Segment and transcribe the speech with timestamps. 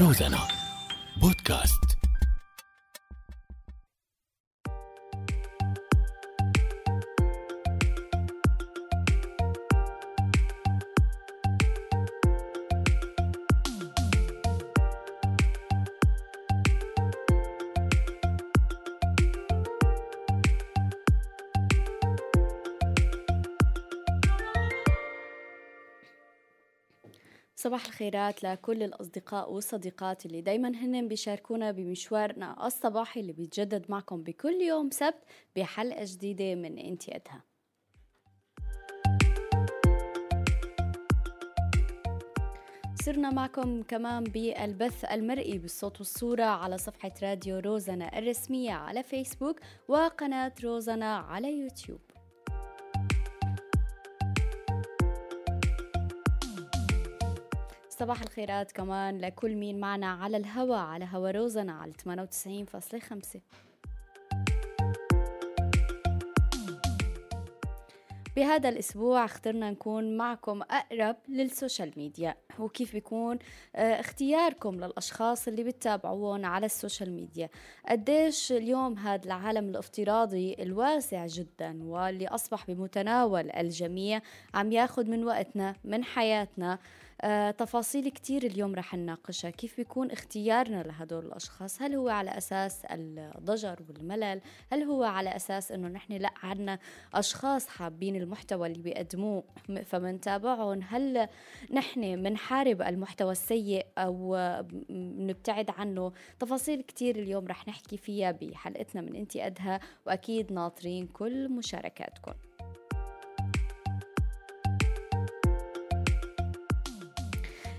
[0.00, 0.48] روزانا
[1.20, 2.05] بودكاست.
[27.76, 34.60] صباح الخيرات لكل الأصدقاء والصديقات اللي دايما هن بيشاركونا بمشوارنا الصباحي اللي بيتجدد معكم بكل
[34.62, 35.22] يوم سبت
[35.56, 37.42] بحلقة جديدة من إنتي قدها
[43.04, 50.52] صرنا معكم كمان بالبث المرئي بالصوت والصورة على صفحة راديو روزنا الرسمية على فيسبوك وقناة
[50.64, 52.05] روزنا على يوتيوب.
[57.98, 63.40] صباح الخيرات كمان لكل مين معنا على الهوا على هوا روزنا على 98.5
[68.36, 72.34] بهذا الأسبوع اخترنا نكون معكم أقرب لل social media.
[72.58, 73.38] وكيف بيكون؟
[73.76, 77.48] آه، اختياركم للأشخاص اللي بتتابعوهم على ال social media.
[77.88, 84.20] قديش اليوم هذا العالم الافتراضي الواسع جدا واللي أصبح بمتناول الجميع
[84.54, 86.78] عم ياخد من وقتنا من حياتنا.
[87.20, 89.50] آه، تفاصيل كتير اليوم رح نناقشها.
[89.50, 94.40] كيف بيكون اختيارنا لهدول الأشخاص؟ هل هو على أساس الضجر والملل؟
[94.72, 96.78] هل هو على أساس أنه نحن لا عنا
[97.14, 99.44] أشخاص حابين المحتوى اللي بيقدموه
[99.84, 101.28] فمنتابعهم هل
[101.72, 104.36] نحن منحارب المحتوى السيء أو
[104.90, 111.48] نبتعد عنه؟ تفاصيل كتير اليوم رح نحكي فيها بحلقتنا من انتي أدها وأكيد ناطرين كل
[111.48, 112.32] مشاركاتكم.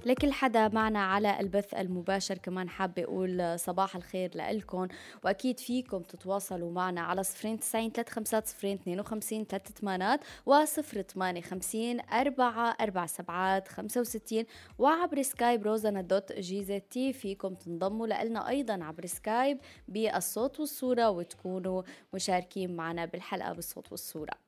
[0.07, 2.37] لكل حدا معنا على البث المباشر.
[2.37, 4.87] كمان حابة أقول صباح الخير لإلكم
[5.23, 11.01] وأكيد فيكم تتواصلوا معنا على صفرين تسعين ثلاث خمسات صفرين اثنين وخمسين ثلاث ثمانات وصفر
[11.01, 14.45] ثمانية خمسين أربعة أربع سبعات خمسة وستين
[14.79, 17.13] وعبر سكايب روزانا dot جيزة تي.
[17.13, 19.57] فيكم تنضموا لنا أيضا عبر سكايب
[19.87, 24.46] بالصوت والصورة وتكونوا مشاركين معنا بالحلقة بالصوت والصورة.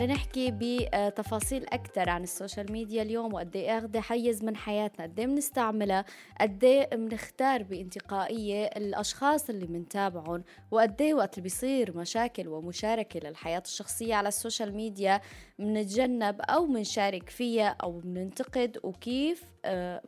[0.00, 5.04] لنحكي بتفاصيل أكثر عن ال social media اليوم وقد إيه أخذ حيز من حياتنا.
[5.04, 6.04] قد إيه بنستعملها؟
[6.40, 13.62] قد إيه بنختار بانتقائية الأشخاص اللي بنتابعهم؟ وقد إيه وقت اللي بيصير مشاكل ومشاركة للحياة
[13.66, 15.20] الشخصية على ال social media
[15.58, 19.44] بنتجنب أو بنشارك فيها أو بننتقد؟ وكيف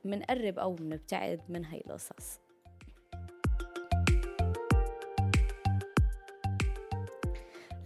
[0.04, 2.41] بنقرب أو بنبتعد من هاي القصص؟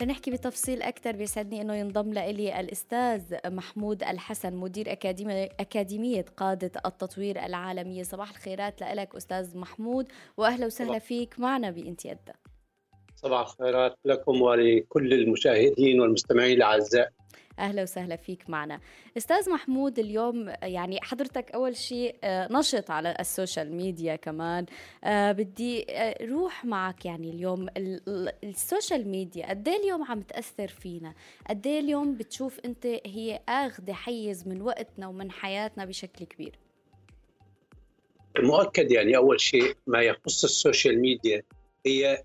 [0.01, 7.45] لنحكي بتفصيل أكثر بيسعدني أنه ينضم لإلي الأستاذ محمود الحسن مدير أكاديمية, أكاديمية قادة التطوير
[7.45, 8.03] العالمية.
[8.03, 12.33] صباح الخيرات لك أستاذ محمود وأهلا وسهلا فيك معنا بإنتي أدى.
[13.17, 17.13] صباح الخيرات لكم ولكل المشاهدين والمستمعين الأعزاء.
[17.59, 18.81] أهلا وسهلا فيك معنا.
[19.17, 24.67] أستاذ محمود اليوم يعني حضرتك أول شيء آه، نشط على ال social media كمان.
[25.05, 27.67] آه، بدي آه، روح معك يعني اليوم.
[28.45, 31.15] ال social media قد إيه اليوم عم تأثر فينا؟
[31.51, 36.59] قد إيه اليوم بتشوف أنت هي آخذة حيز من وقتنا ومن حياتنا بشكل كبير؟
[38.39, 41.43] المؤكد يعني أول شيء ما يخص ال social media
[41.87, 42.23] هي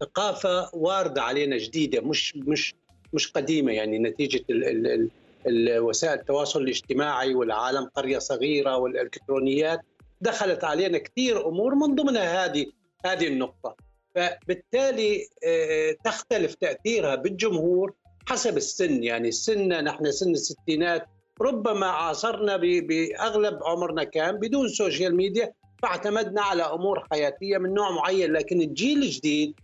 [0.00, 2.74] ثقافة واردة علينا جديدة مش مش
[3.12, 3.72] مش قديمة.
[3.72, 5.10] يعني نتيجة ال
[5.46, 9.80] ال وسائل التواصل الاجتماعي والعالم قرية صغيرة والإلكترونيات
[10.20, 12.66] دخلت علينا كثير أمور من ضمنها هذه
[13.06, 13.76] هذه النقطة.
[14.14, 17.94] فبالتالي آه، تختلف تأثيرها بالجمهور
[18.26, 19.02] حسب السن.
[19.02, 21.06] يعني سننا نحن سن الستينات
[21.40, 25.52] ربما عاصرنا بأغلب عمرنا كان بدون social media.
[25.82, 29.60] فاعتمدنا على أمور حياتية من نوع معين لكن الجيل الجديد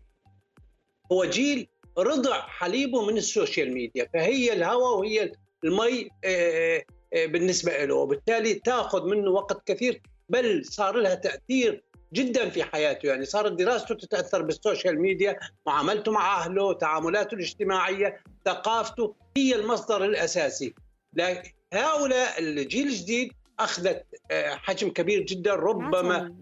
[1.13, 5.33] هو جيل رضع حليبه من ال social media فهي الهواء وهي
[5.65, 6.85] المي آه،
[7.15, 7.95] آه، بالنسبة له.
[7.95, 13.07] وبالتالي تأخذ منه وقت كثير بل صار لها تأثير جدا في حياته.
[13.07, 20.05] يعني صارت دراسته تتأثر بال social media معاملته مع أهله تعاملاته الاجتماعية ثقافته هي المصدر
[20.05, 20.75] الأساسي.
[21.73, 25.55] هؤلاء الجيل الجديد أخذت آه، حجم كبير جدا.
[25.55, 26.35] ربما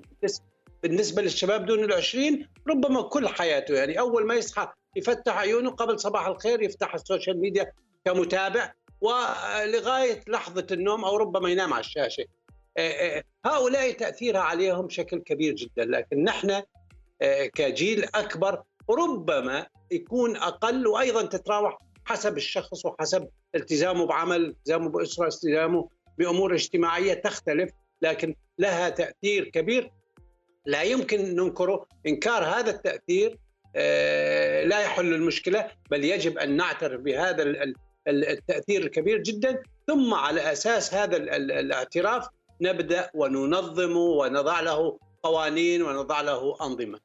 [0.83, 3.75] بالنسبة للشباب دون العشرين ربما كل حياته.
[3.75, 7.73] يعني أول ما يصحى يفتح عيونه قبل صباح الخير يفتح ال social media
[8.05, 12.25] كمتابع ولغاية لحظة النوم أو ربما ينام على الشاشة.
[12.77, 15.85] آه، آه، هؤلاء تأثيرها عليهم بشكل كبير جدا.
[15.85, 16.63] لكن نحن
[17.55, 25.89] كجيل أكبر ربما يكون أقل وأيضا تتراوح حسب الشخص وحسب التزامه بعمل التزامه بأسرة التزامه
[26.23, 27.71] بأمور اجتماعية تختلف
[28.03, 29.91] لكن لها تأثير كبير.
[30.67, 33.39] لا يمكن ننكره إنكار هذا التأثير
[33.77, 37.43] آه، لا يحل المشكلة بل يجب أن نعترف بهذا
[38.09, 39.63] التأثير الكبير جدا.
[39.87, 42.27] ثم على أساس هذا الاعتراف
[42.61, 46.99] نبدأ وننظم ونضع له قوانين ونضع له أنظمة.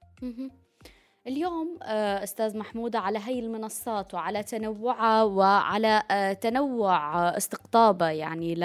[1.28, 8.56] اليوم آه، أستاذ محمود على هي المنصات وعلى تنوعها وعلى آه، تنوع استقطابها يعني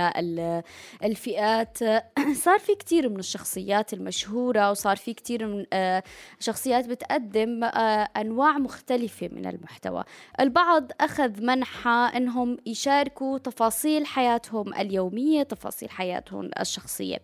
[1.03, 1.79] للفئات
[2.45, 6.03] صار في كثير من الشخصيات المشهورة وصار في كثير من آه،
[6.41, 7.65] شخصيات بتقدم
[8.17, 10.05] أنواع مختلفة من المحتوى.
[10.41, 17.19] البعض أخذ منحة أنهم يشاركوا تفاصيل حياتهم اليومية تفاصيل حياتهم الشخصية.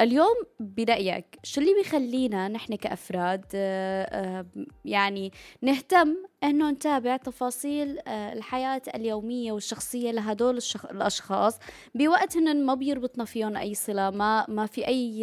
[0.00, 4.46] اليوم برأيك شو اللي بيخلينا نحن كأفراد آه، آه،
[4.84, 5.32] يعني
[5.62, 10.86] نهتم أنه نتابع تفاصيل آه، الحياة اليومية والشخصية لهدول الشخ...
[10.86, 11.58] الأشخاص
[11.94, 15.20] بوقت هن ما بيربطنا فيهم أي صلة ما ما في أي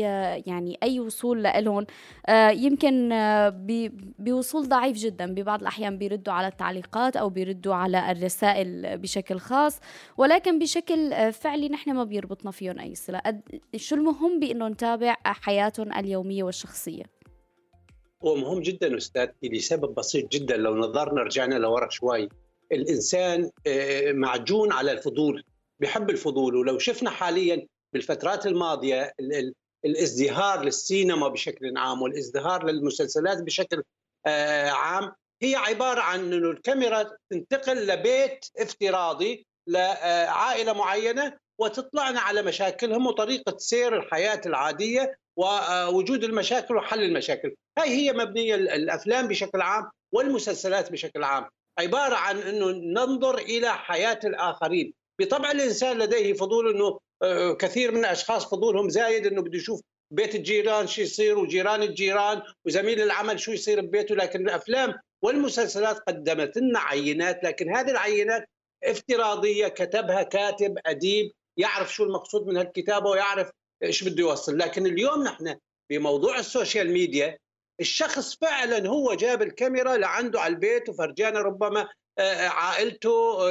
[0.47, 1.85] يعني أي وصول لهم
[2.51, 3.09] يمكن
[4.19, 5.33] بوصول ضعيف جدا.
[5.33, 9.79] ببعض الأحيان بيردوا على التعليقات أو بيردوا على الرسائل بشكل خاص.
[10.17, 13.21] ولكن بشكل فعلي نحن ما بيربطنا فيهم أي صلة.
[13.75, 17.20] شو المهم بإنه نتابع حياتهم اليومية والشخصية؟
[18.25, 22.29] هو مهم جدا استاذتي لسبب بسيط جدا لو نظرنا رجعنا لورا شوي.
[22.71, 25.43] الإنسان آه، معجون على الفضول
[25.79, 26.55] بحب الفضول.
[26.55, 29.13] ولو شفنا حاليا بالفترات الماضية
[29.85, 33.83] الازدهار للسينما بشكل عام والازدهار للمسلسلات بشكل
[34.27, 43.07] آه، عام هي عبارة عن إنه الكاميرا تنتقل لبيت افتراضي لعائلة معينة وتطلعنا على مشاكلهم
[43.07, 47.55] وطريقة سير الحياة العادية ووجود المشاكل وحل المشاكل.
[47.77, 51.45] هاي هي مبنية الأفلام بشكل عام والمسلسلات بشكل عام.
[51.79, 54.93] عبارة عن أنه ننظر إلى حياة الآخرين.
[55.21, 59.81] بطبع الإنسان لديه فضول أنه آه، كثير من الأشخاص فضولهم زايد أنه بده يشوف
[60.11, 64.15] بيت الجيران شو يصير وجيران الجيران وزميل العمل شو يصير ببيته.
[64.15, 67.43] لكن الأفلام والمسلسلات قدمت لنا عينات.
[67.43, 68.49] لكن هذه العينات
[68.83, 73.49] افتراضية كتبها كاتب أديب يعرف شو المقصود من هالكتابة ويعرف
[73.83, 74.57] إيش بده يوصل.
[74.57, 75.55] لكن اليوم نحن
[75.89, 77.37] بموضوع ال social media
[77.81, 81.89] الشخص فعلا هو جاب الكاميرا لعنده على البيت وفرجانا ربما
[82.19, 83.49] آه، آه، عائلته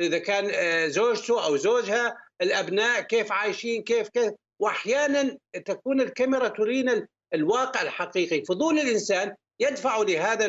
[0.00, 4.32] إذا كان آه، زوجته أو زوجها الأبناء كيف عايشين كيف كيف.
[4.60, 8.44] واحيانا تكون الكاميرا ترينا الواقع الحقيقي.
[8.44, 10.46] فضول الإنسان يدفع لهذا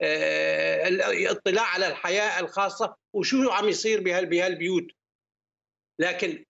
[0.00, 4.86] الاطلاع على الحياة الخاصة وشو عم يصير بهالبيوت.
[5.98, 6.44] لكن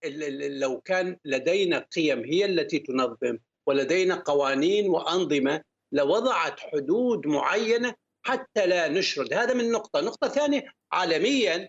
[0.60, 5.62] لو كان لدينا قيم هي التي تنظم ولدينا قوانين وأنظمة
[5.93, 9.34] لوضعت حدود معينة حتى لا نشرد.
[9.34, 11.69] هذا من نقطة، نقطة ثانية عالميا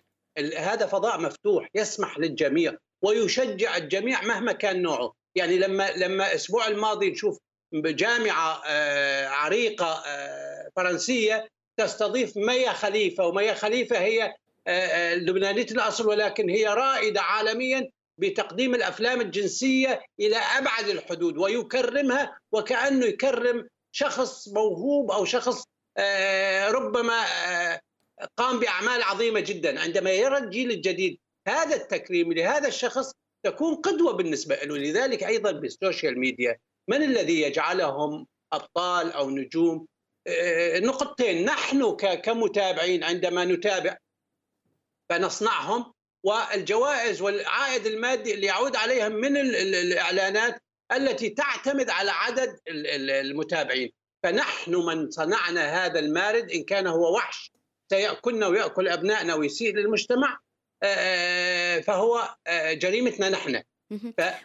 [0.56, 7.10] هذا فضاء مفتوح يسمح للجميع ويشجع الجميع مهما كان نوعه، يعني لما لما الأسبوع الماضي
[7.10, 7.38] نشوف
[7.74, 14.34] جامعة آه، عريقة آه، فرنسية تستضيف ميا خليفة وميا خليفة هي
[15.14, 23.68] لبنانية الأصل ولكن هي رائدة عالميا بتقديم الأفلام الجنسية إلى أبعد الحدود ويكرمها وكأنه يكرم
[23.92, 25.64] شخص موهوب أو شخص
[25.96, 27.80] آه، ربما آه،
[28.36, 31.18] قام بأعمال عظيمة جدا عندما يرى الجيل الجديد
[31.48, 33.12] هذا التكريم لهذا الشخص
[33.42, 34.76] تكون قدوة بالنسبة له.
[34.76, 39.86] لذلك أيضا بالسوشيال ميديا من الذي يجعلهم أبطال أو نجوم؟
[40.26, 41.44] آه، نقطتين.
[41.44, 43.96] نحن كمتابعين عندما نتابع
[45.08, 50.62] فنصنعهم والجوائز والعائد المادي اللي يعود عليها من الإعلانات
[50.92, 53.92] التي تعتمد على عدد المتابعين.
[54.22, 57.52] فنحن من صنعنا هذا المارد إن كان هو وحش
[57.90, 60.38] سيأكلنا ويأكل أبنائنا ويسيء للمجتمع
[61.86, 62.36] فهو
[62.72, 63.62] جريمتنا نحن.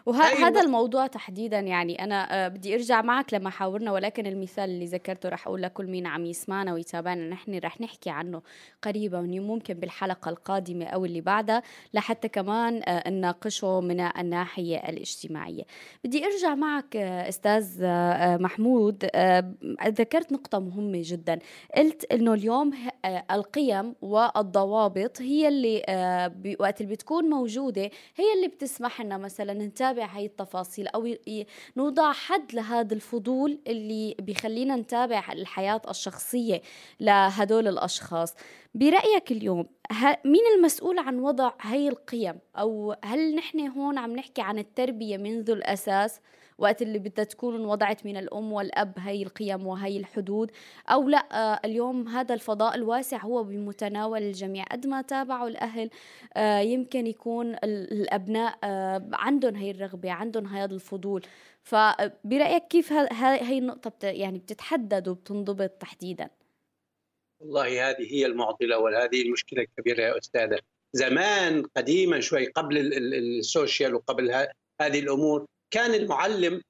[0.05, 5.29] وهذا الموضوع تحديدا يعني أنا آه، بدي أرجع معك لما حاورنا ولكن المثال اللي ذكرته
[5.29, 7.29] رح أقول لكل مين عم يسمعنا ويتابعنا.
[7.29, 8.41] نحن رح نحكي عنه
[8.81, 15.63] قريبا ممكن بالحلقة القادمة أو اللي بعدها لحتى كمان آه، نناقشه من الناحية الاجتماعية.
[16.03, 17.83] بدي أرجع معك آه، أستاذ
[18.43, 19.05] محمود.
[19.87, 21.39] ذكرت نقطة مهمة جدا.
[21.77, 22.71] قلت إنه اليوم
[23.31, 25.83] القيم والضوابط هي اللي
[26.59, 27.81] وقت اللي بتكون موجودة
[28.15, 31.15] هي اللي بتسمح لنا مثلا نتابع هاي التفاصيل أو
[31.77, 36.61] نوضع حد لهذا الفضول اللي بيخلينا نتابع الحياة الشخصية
[36.99, 38.35] لهدول الأشخاص.
[38.75, 39.65] برأيك اليوم
[40.25, 45.49] مين المسؤول عن وضع هاي القيم؟ أو هل نحن هون عم نحكي عن التربية منذ
[45.49, 46.19] الأساس؟
[46.57, 50.51] وقت اللي بدها تكون انوضعت من الأم والأب هي القيم وهي الحدود.
[50.89, 54.63] أو لا آه، اليوم هذا الفضاء الواسع هو بمتناول الجميع.
[54.63, 55.89] قد ما تابعوا الأهل
[56.33, 61.21] آه، يمكن يكون الأبناء آه، عندهم هي الرغبة عندهم هذا الفضول.
[61.63, 66.29] فبرأيك كيف هاي النقطة يعني بتتحدد وبتنضبط تحديدا؟
[67.39, 70.59] والله هذه هي المعضلة وهذه المشكلة الكبيرة يا أستاذة.
[70.93, 72.77] زمان قديما شوي قبل
[73.13, 74.31] السوشيال وقبل
[74.81, 76.61] هذه الأمور كان المعلم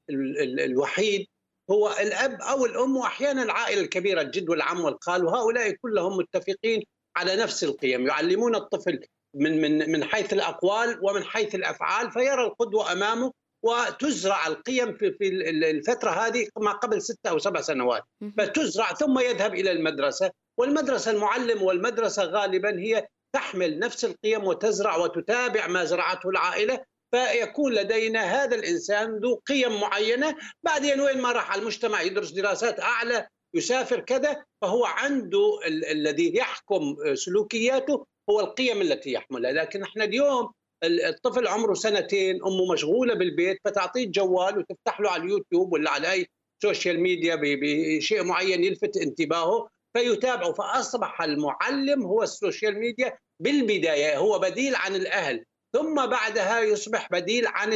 [0.60, 1.28] الوحيد
[1.72, 6.84] هو الأب أو الأم وأحيانا العائلة الكبيرة الجد والعم والخال وهؤلاء كلهم متفقين
[7.16, 8.08] على نفس القيم.
[8.08, 9.00] يعلمون الطفل
[9.36, 13.32] من من من حيث الأقوال ومن حيث الأفعال فيرى القدوة أمامه
[13.64, 18.04] وتزرع القيم في في الفترة هذه ما قبل ستة أو سبع سنوات.
[18.38, 25.68] فتزرع ثم يذهب إلى المدرسة والمدرسة المعلم والمدرسة غالبا هي تحمل نفس القيم وتزرع وتتابع
[25.68, 30.36] ما زرعته العائلة فيكون لدينا هذا الإنسان ذو قيم معينة.
[30.64, 36.96] بعدين وين ما راح على المجتمع يدرس دراسات أعلى يسافر كذا فهو عنده الذي يحكم
[37.14, 39.52] سلوكياته هو القيم التي يحملها.
[39.52, 40.52] لكن إحنا اليوم
[40.84, 46.28] الطفل عمره سنتين أمه مشغولة بالبيت فتعطيه الجوال وتفتح له على اليوتيوب ولا على أي
[46.62, 50.54] social media بشيء معين يلفت انتباهه فيتابعه.
[50.54, 55.46] فأصبح المعلم هو ال social media بالبداية هو بديل عن الأهل.
[55.74, 57.74] ثم بعدها يصبح بديل عن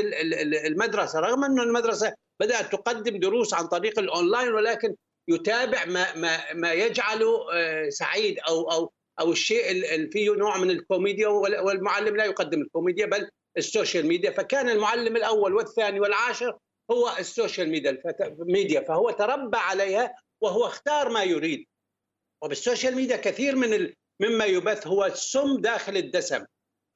[0.65, 4.95] المدرسة رغم أنه المدرسة بدأت تقدم دروس عن طريق الأونلاين ولكن
[5.27, 10.71] يتابع ما ما ما يجعله آه، سعيد أو أو أو الشيء اللي فيه نوع من
[10.71, 14.31] الكوميديا والمعلم لا يقدم الكوميديا بل ال social media.
[14.31, 16.57] فكان المعلم الأول والثاني والعاشر
[16.91, 18.01] هو ال social media
[18.39, 18.81] ميديا.
[18.81, 21.65] فهو تربى عليها وهو اختار ما يريد.
[22.43, 26.45] وبال social media كثير من مما يبث هو السم داخل الدسم.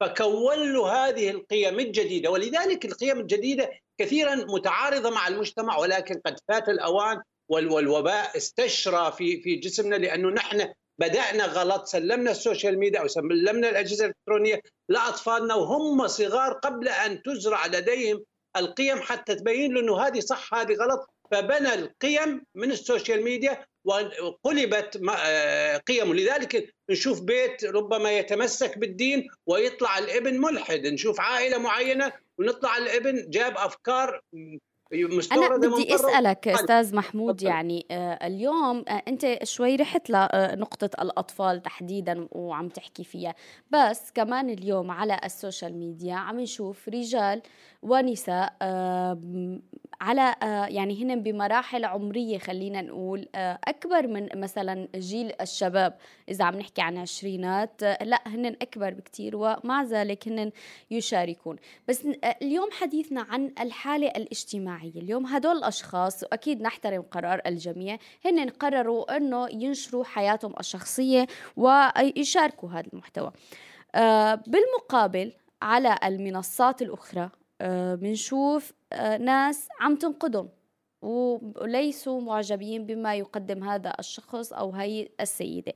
[0.02, 2.30] فكون له هذه القيم الجديدة.
[2.30, 9.56] ولذلك القيم الجديدة كثيرا متعارضة مع المجتمع ولكن قد فات الأوان والوباء استشرى في في
[9.56, 16.06] جسمنا لأنه نحن بدأنا غلط سلمنا ال social media أو سلمنا الأجهزة الإلكترونية لأطفالنا وهم
[16.06, 18.24] صغار قبل أن تزرع لديهم
[18.56, 21.10] القيم حتى تبين له انه هذه صح هذه غلط.
[21.30, 29.28] فبنى القيم من ال social media وقلبت آه، قيمه لذلك نشوف بيت ربما يتمسك بالدين
[29.46, 30.86] ويطلع الابن ملحد.
[30.86, 34.20] نشوف عائلة معينة ونطلع الابن جاب أفكار
[35.32, 41.62] أنا بدي أسألك أستاذ محمود يعني آه اليوم آه أنت شوي رحت لنقطة آه، الأطفال
[41.62, 43.34] تحديدا وعم تحكي فيها.
[43.70, 47.42] بس كمان اليوم على السوشيال ميديا عم نشوف رجال
[47.82, 49.18] ونساء آه
[50.02, 55.98] على آه، يعني هن بمراحل عمرية خلينا نقول آه، أكبر من مثلا جيل الشباب.
[56.28, 60.52] إذا عم نحكي عن عشرينات لا هن أكبر بكتير ومع ذلك هن
[60.90, 61.56] يشاركون.
[61.88, 62.06] بس
[62.42, 65.00] اليوم حديثنا عن الحالة الاجتماعية.
[65.00, 72.86] اليوم هدول الأشخاص وأكيد نحترم قرار الجميع هن قرروا أنه ينشروا حياتهم الشخصية ويشاركوا هذا
[72.92, 73.32] المحتوى.
[74.46, 77.30] بالمقابل على المنصات الأخرى
[77.94, 80.48] بنشوف آه، ناس عم تنقدهم
[81.02, 85.72] وليسوا معجبين بما يقدم هذا الشخص أو هي السيدة.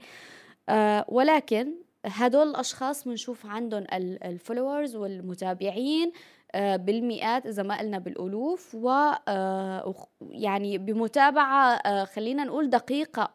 [0.68, 1.74] آه، ولكن
[2.06, 3.84] هدول الأشخاص بنشوف عندهم
[4.24, 8.88] الفولورز والمتابعين آه، بالمئات إذا ما قلنا بالألوف و
[9.28, 9.94] آه،
[10.30, 13.30] يعني بمتابعة آه، خلينا نقول دقيقة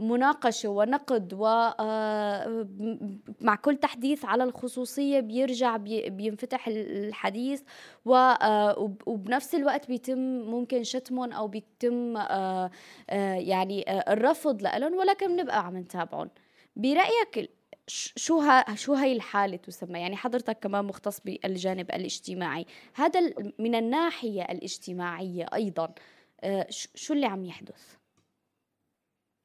[0.00, 2.46] ومناقشه ونقد ومع
[3.62, 7.62] كل تحديث على الخصوصية بيرجع بينفتح الحديث
[8.04, 10.18] وبنفس الوقت بيتم
[10.50, 12.16] ممكن شتمهم أو بيتم
[13.38, 16.30] يعني الرفض لهم ولكن بنبقى عم نتابعهم.
[16.76, 17.61] برأيك
[18.16, 22.66] شو ها شو هي الحالة تسمى؟ يعني حضرتك كمان مختص بالجانب الاجتماعي.
[22.94, 23.20] هذا
[23.58, 25.94] من الناحية الاجتماعية أيضا
[26.40, 27.94] آه، شو اللي عم يحدث؟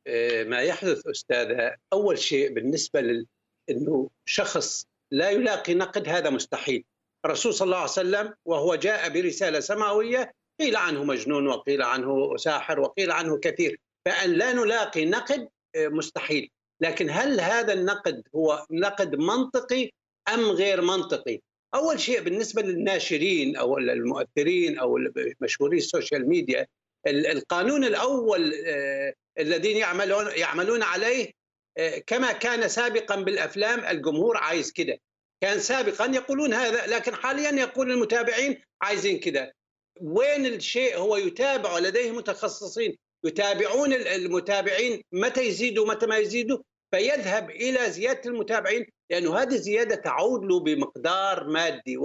[0.08, 3.27] آه، ما يحدث أستاذة أول شيء بالنسبة لل...
[3.70, 6.84] أنه شخص لا يلاقي نقد هذا مستحيل.
[7.25, 12.79] الرسول صلى الله عليه وسلم وهو جاء برسالة سماوية قيل عنه مجنون وقيل عنه ساحر
[12.79, 13.79] وقيل عنه كثير.
[14.06, 16.51] فأن لا نلاقي نقد آه، مستحيل.
[16.81, 19.89] لكن هل هذا النقد هو نقد منطقي
[20.34, 21.39] أم غير منطقي؟
[21.75, 25.00] أول شيء بالنسبة للناشرين أو المؤثرين أو
[25.41, 26.67] مشهوري السوشيال ميديا
[27.07, 31.31] القانون الأول آه، الذين يعملون يعملون عليه
[31.77, 35.00] آه، كما كان سابقا بالأفلام الجمهور عايز كده.
[35.41, 39.53] كان سابقا يقولون هذا لكن حاليا يقول المتابعين عايزين كده.
[40.01, 42.98] وين الشيء هو يتابع لديه متخصصين.
[43.27, 46.57] يتابعون المتابعين متى يزيدوا متى ما يزيدوا
[46.91, 51.98] فيذهب إلى زيادة المتابعين لأنه هذه الزيادة تعود له بمقدار مادي.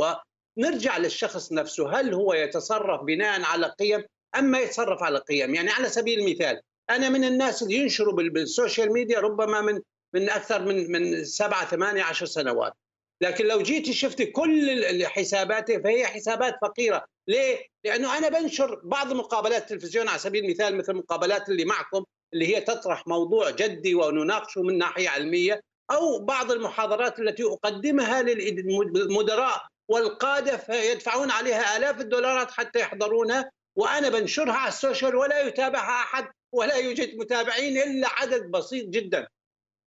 [0.58, 4.04] نرجع للشخص نفسه هل هو يتصرف بناء على قيم
[4.38, 6.60] أم ما يتصرف على قيم؟ يعني على سبيل المثال
[6.90, 9.80] أنا من الناس اللي ينشروا بالسوشيال ميديا ربما من
[10.14, 12.72] من أكثر من من سبعة ثمانية عشر سنوات.
[13.20, 17.04] لكن لو جيتي شفتي كل حساباتي فهي حسابات فقيرة.
[17.28, 22.56] ليه؟ لأنه أنا بنشر بعض مقابلات التلفزيون على سبيل المثال مثل المقابلات اللي معكم اللي
[22.56, 25.60] هي تطرح موضوع جدي ونناقشه من ناحية علمية
[25.90, 34.52] أو بعض المحاضرات التي أقدمها للمدراء والقادة فيدفعون عليها آلاف الدولارات حتى يحضرونها وأنا بنشرها
[34.54, 39.28] على السوشيال ولا يتابعها أحد ولا يوجد متابعين إلا عدد بسيط جدا.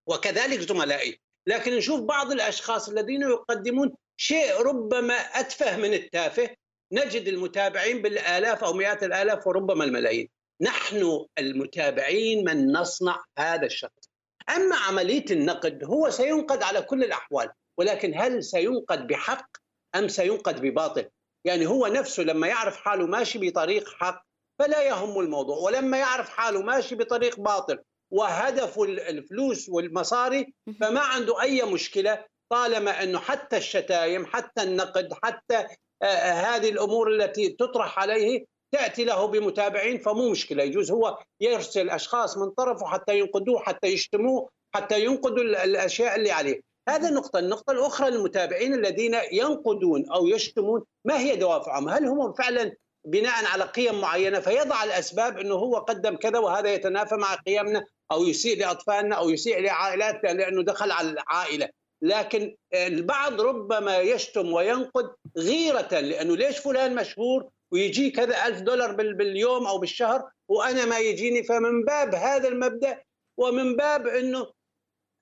[0.08, 1.20] وكذلك زملائي.
[1.48, 6.50] لكن نشوف بعض الأشخاص الذين يقدمون شيء ربما أتفه من التافه
[6.92, 10.30] نجد المتابعين بالآلاف أو مئات الآلاف وربما الملايين.
[10.62, 14.10] نحن المتابعين من نصنع هذا الشخص.
[14.56, 19.48] أما عملية النقد هو سينقد على كل الأحوال ولكن هل سينقد بحق
[19.96, 21.10] أم سينقد بباطل؟
[21.46, 24.26] يعني هو نفسه لما يعرف حاله ماشي بطريق حق
[24.60, 27.80] فلا يهم الموضوع ولما يعرف حاله ماشي بطريق باطل
[28.12, 35.68] وهدفه الفلوس والمصاري فما عنده أي مشكلة طالما إنه حتى الشتايم حتى النقد حتى
[36.04, 40.64] هذه الأمور التي تطرح عليه تأتي له بمتابعين فمو مشكلة.
[40.64, 46.62] يجوز هو يرسل اشخاص من طرفه حتى ينقدوه حتى يشتموه حتى ينقدوا الأشياء اللي عليه.
[46.90, 52.76] هذا النقطة، النقطة الأخرى المتابعين الذين ينقدون أو يشتمون ما هي دوافعهم؟ هل هم فعلا
[53.06, 58.24] بناء على قيم معينة؟ فيضع الأسباب أنه هو قدم كذا وهذا يتنافى مع قيمنا أو
[58.24, 61.70] يسيء لأطفالنا أو يسيء لعائلاتنا لأنه دخل على العائلة.
[62.02, 69.68] لكن البعض ربما يشتم وينقد غيرة لأنه ليش فلان مشهور ويجي كذا ألف دولار باليوم
[69.68, 73.02] أو بالشهر وأنا ما يجيني فمن باب هذا المبدأ
[73.38, 74.48] ومن باب أنه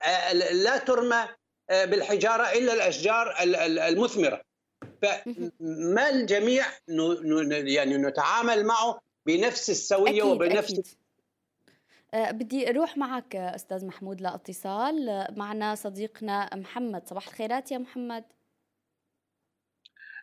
[0.02, 1.28] آه، لا ترمى
[1.70, 3.34] آه، بالحجارة إلا الأشجار
[3.88, 4.40] المثمرة
[5.02, 6.66] فما الجميع
[7.48, 10.86] يعني نتعامل معه بنفس السوية أكيد وبنفس أكيد.
[12.14, 17.08] أه بدي أروح معك أستاذ محمود لاتصال معنا صديقنا محمد.
[17.08, 18.24] صباح الخيرات يا محمد.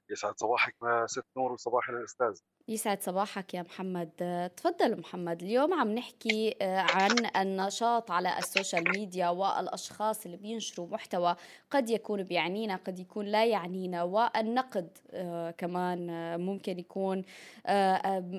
[0.10, 2.40] يسعد صباحك ما ست نور وصباح الأستاذ.
[2.68, 4.10] يسعد صباحك يا محمد.
[4.58, 10.88] تفضل محمد اليوم عم نحكي آه، عن النشاط على ال social media والأشخاص اللي بينشروا
[10.88, 11.36] محتوى
[11.72, 17.24] قد يكون بيعنينا قد يكون لا يعنينا والنقد آه، كمان آه، ممكن يكون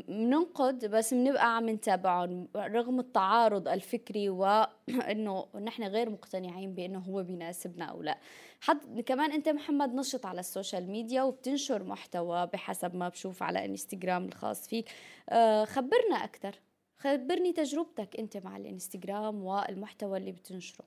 [0.08, 2.48] بننقد بس بنبقى عم نتابعهم.
[2.56, 8.18] رغم التعارض الفكري وانه نحن غير مقتنعين بإنه هو بيناسبنا أو لا.
[8.62, 14.24] حد كمان انت محمد نشط على السوشيال ميديا وبتنشر محتوى بحسب ما بشوف على انستغرام
[14.24, 14.88] الخاص فيك.
[15.28, 16.60] آه، خبرنا أكثر
[16.98, 20.86] خبرني تجربتك انت مع الانستغرام والمحتوى اللي بتنشره.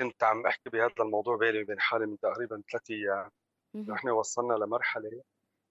[0.00, 3.30] كنت عم أحكي بهذا الموضوع بيني وبين حالي من تقريبا ثلاث أيام.
[3.74, 5.22] نحن وصلنا لمرحلة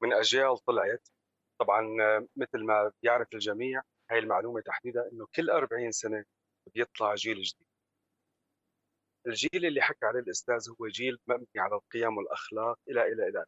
[0.02, 1.08] من أجيال طلعت.
[1.60, 1.82] طبعا
[2.36, 3.82] مثل ما بيعرف الجميع
[4.12, 6.26] هاي المعلومة تحديدا إنه كل 40 سنة
[6.76, 7.68] بيطلع جيل جديد.
[9.28, 13.46] الجيل اللي حكى عليه الأستاذ هو جيل مبني على القيم والأخلاق إلى إلى إلى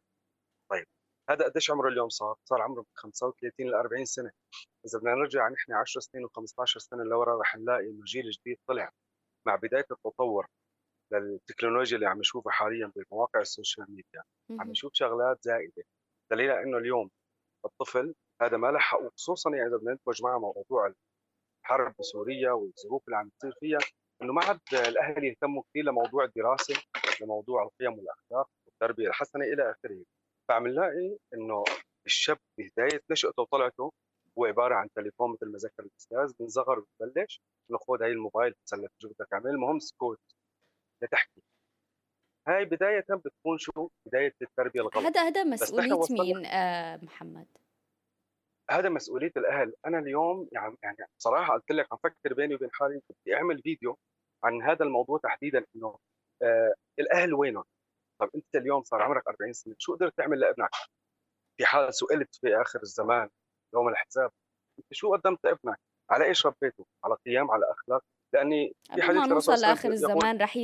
[0.70, 0.86] طيب
[1.30, 4.30] هذا قديش عمره اليوم صار؟ صار عمره من 35 ل 40 سنة.
[4.86, 8.90] إذا بدنا نرجع نحن 10 سنين و15 سنة لورا رح نلاقي إنه جيل جديد طلع
[9.46, 10.46] مع بداية التطور
[11.12, 14.22] للتكنولوجيا اللي عم نشوفها حاليا بمواقع ال social media.
[14.50, 15.84] عم نشوف شغلات زائدة
[16.30, 17.10] دليل إنه اليوم
[17.64, 20.94] الطفل هذا ما لحق وخصوصا يعني إذا بدنا ندمج مع موضوع
[21.64, 23.78] الحرب بسوريا والظروف اللي عم تصير فيها
[24.22, 26.74] إنه ما عاد الاهل يهتموا كثير لموضوع الدراسة
[27.20, 30.04] لموضوع القيم والاخلاق والتربية الحسنة إلى آخره.
[30.48, 31.64] فعم نلاقي إنه
[32.06, 33.92] الشاب بهداية نشأته وطلعته
[34.38, 38.88] هو عبارة عن تليفون مثل ما ذكر الأستاذ بنصغر وبتبلش إنه خذ هاي الموبايل تسلى
[38.98, 40.20] شو بدك تعمل المهم سكوت
[41.02, 41.42] لتحكي.
[42.48, 44.96] هاي بداية بتكون شو؟ بداية التربية الغلط.
[44.96, 47.46] هذا هذا مسؤولية مين؟ آه محمد؟
[48.70, 49.74] هذا مسؤولية الأهل.
[49.86, 53.98] أنا اليوم يعني يعني بصراحه قلت لك عم فكر بيني وبين حالي بدي أعمل فيديو
[54.44, 55.98] عن هذا الموضوع تحديدا إنه
[56.42, 57.64] آه الأهل وينهم؟
[58.20, 60.70] طب أنت اليوم صار عمرك 40 سنة شو قدرت تعمل لابنك؟
[61.56, 63.28] في حال سئلت في آخر الزمان
[63.74, 64.30] يوم الحساب
[64.78, 68.02] أنت شو قدمت لابنك؟ على إيش ربيته؟ على قيم على أخلاق؟
[68.34, 70.56] لأني في حديث ما نوصل لآخر الزمان رح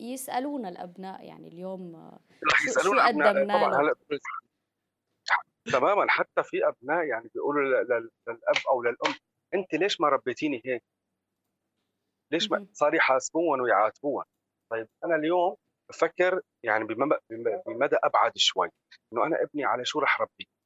[0.00, 2.10] يسألونا الأبناء يعني اليوم
[2.52, 3.94] رح يسألونا قدمنا طبعا هلا
[5.72, 6.06] تماما.
[6.08, 9.14] حتى في أبناء يعني بيقولوا للأب أو للأم
[9.54, 10.82] أنت ليش ما ربيتيني هيك؟
[12.32, 14.24] ليش ما صار يحاسبون ويعاتبون؟
[14.72, 15.56] طيب أنا اليوم
[15.90, 16.84] بفكر يعني
[17.66, 18.68] بمدى أبعد شوي.
[19.12, 20.56] إنه أنا ابني على شو رح ربيه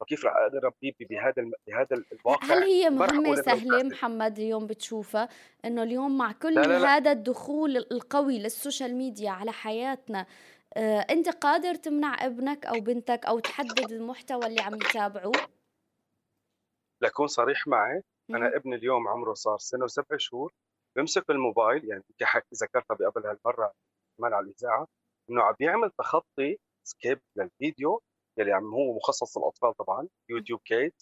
[0.00, 5.28] فكيف رح أقدر اربيه بهذا بهذا الواقع؟ هل هي مهمة سهلة محمد اليوم بتشوفها؟
[5.64, 6.96] إنه اليوم مع كل لا لا لا.
[6.96, 10.26] هذا الدخول القوي للسوشيال ميديا على حياتنا
[11.10, 15.32] أنت قادر تمنع ابنك أو بنتك أو تحدد المحتوى اللي عم يتابعوه
[17.00, 20.52] لكون صريح معي أنا ابني اليوم عمره صار سنة وسبع شهور
[20.96, 22.02] بمسك الموبايل يعني
[22.62, 23.72] ذكرتها بقبل هالمرة
[24.18, 24.86] كمان على الإذاعة
[25.30, 28.02] إنه عم بيعمل تخطي skip للفيديو
[28.38, 30.92] يلي عم هو مخصص للأطفال طبعا YouTube Kids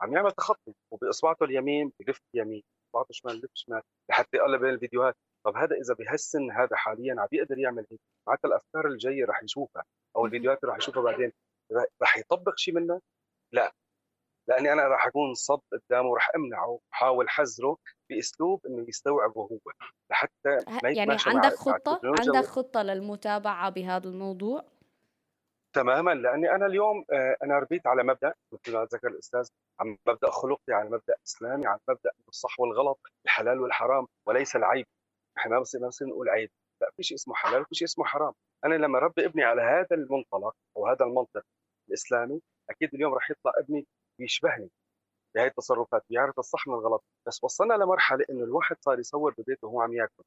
[0.00, 5.16] عم يعمل تخطي وبإصبعته اليمين بلف يمين اصبعته الشمال بلف شمال لحتى يقلب بين الفيديوهات.
[5.44, 9.84] طب هذا إذا بهالسن هذا حاليا عم بيقدر يعمل هيك؟ معناتها الأفكار الجاية رح يشوفها
[10.16, 11.32] أو الفيديوهات اللي رح يشوفها بعدين.
[12.02, 13.00] رح يطبق شيء منها؟
[13.52, 13.72] لا.
[14.48, 17.76] لأني أنا راح أكون صد قدامه وراح أمنعه واحاول حذره
[18.10, 19.58] بأسلوب إنه يستوعبه هو
[20.10, 24.64] لحتى ما يعني عندك خطة؟ عندك خطة للمتابعة بهذا الموضوع؟
[25.72, 26.14] تماما.
[26.14, 29.48] لأني أنا اليوم آه، أنا ربيت على مبدأ مثل ما ذكر الأستاذ
[29.80, 34.86] عن مبدأ خلقي على مبدأ إسلامي على مبدأ الصح والغلط الحلال والحرام وليس العيب.
[35.38, 36.50] إحنا ما بصير نقول عيب.
[36.80, 38.32] لا في شيء اسمه حلال وفي شيء اسمه حرام.
[38.64, 41.44] أنا لما ربي ابني على هذا المنطلق أو هذا المنطق
[41.88, 43.86] الإسلامي أكيد اليوم راح يطلع ابني
[44.18, 44.70] بيشبهني
[45.34, 47.04] بهي التصرفات بيعرف الصح من الغلط.
[47.26, 50.24] بس وصلنا لمرحلة إنه الواحد صار يصور ببيته وهو عم ياكل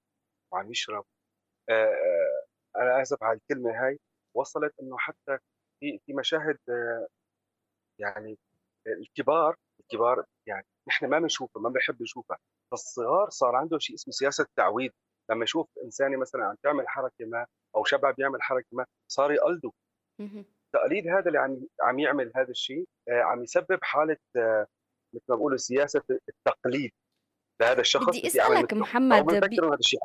[0.54, 1.06] وعم يشرب.
[2.76, 4.00] أنا آسف على الكلمة هاي.
[4.36, 5.38] وصلت إنه حتى
[5.80, 6.58] في في مشاهد
[8.00, 8.38] يعني
[8.88, 12.38] الكبار الكبار يعني نحن ما بنشوفها ما بنحب نشوفها
[12.76, 14.92] فالصغار صار عنده شيء اسمه سياسة تعويض
[15.30, 19.72] لما يشوف انسانه مثلا عم تعمل حركة ما أو شاب بيعمل حركة ما صار يقلده.
[20.74, 24.68] تقليد هذا اللي عم عم يعمل هذا الشيء آه، عم يسبب حالة آه،
[25.14, 26.92] مثل ما بقولوا سياسة التقليد
[27.62, 29.58] لهذا الشخص بدي أسألك محمد بي...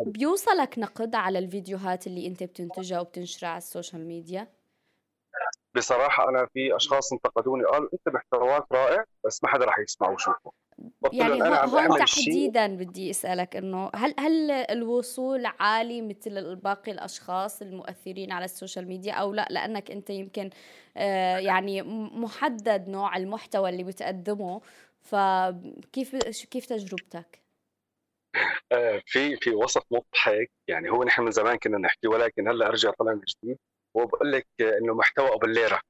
[0.07, 4.49] بيوصلك نقد على الفيديوهات اللي أنت بتنتجها وبتنشرها على ال social media؟
[5.77, 10.53] بصراحة أنا في أشخاص انتقدوني قالوا أنت محتواك رائع بس ما حدا راح يسمع ويشوفه.
[11.13, 18.45] يعني هون تحديدا بدي أسألك إنه هل هل الوصول عالي مثل باقي الأشخاص المؤثرين على
[18.45, 20.51] السوشيال ميديا؟ أو لا لأنك أنت يمكن
[20.97, 24.61] آه، يعني محدد نوع المحتوى اللي بتقدمه.
[25.01, 26.17] فكيف
[26.51, 27.43] كيف تجربتك؟
[28.73, 32.91] آه، في في وسط مضحك يعني هو نحن من زمان كنا نحكي ولكن هلأ أرجع
[32.91, 33.59] طلع من جديد.
[33.97, 35.81] وبقول لك إنه محتوى أبو الليرة.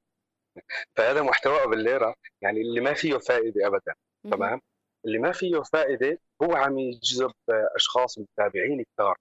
[0.95, 3.93] فهذا محتوى أبو الليرة يعني اللي ما فيه فائدة ابدا.
[4.31, 4.61] تمام؟
[5.05, 9.17] اللي ما فيه فائدة هو عم يجذب أشخاص متابعين كثار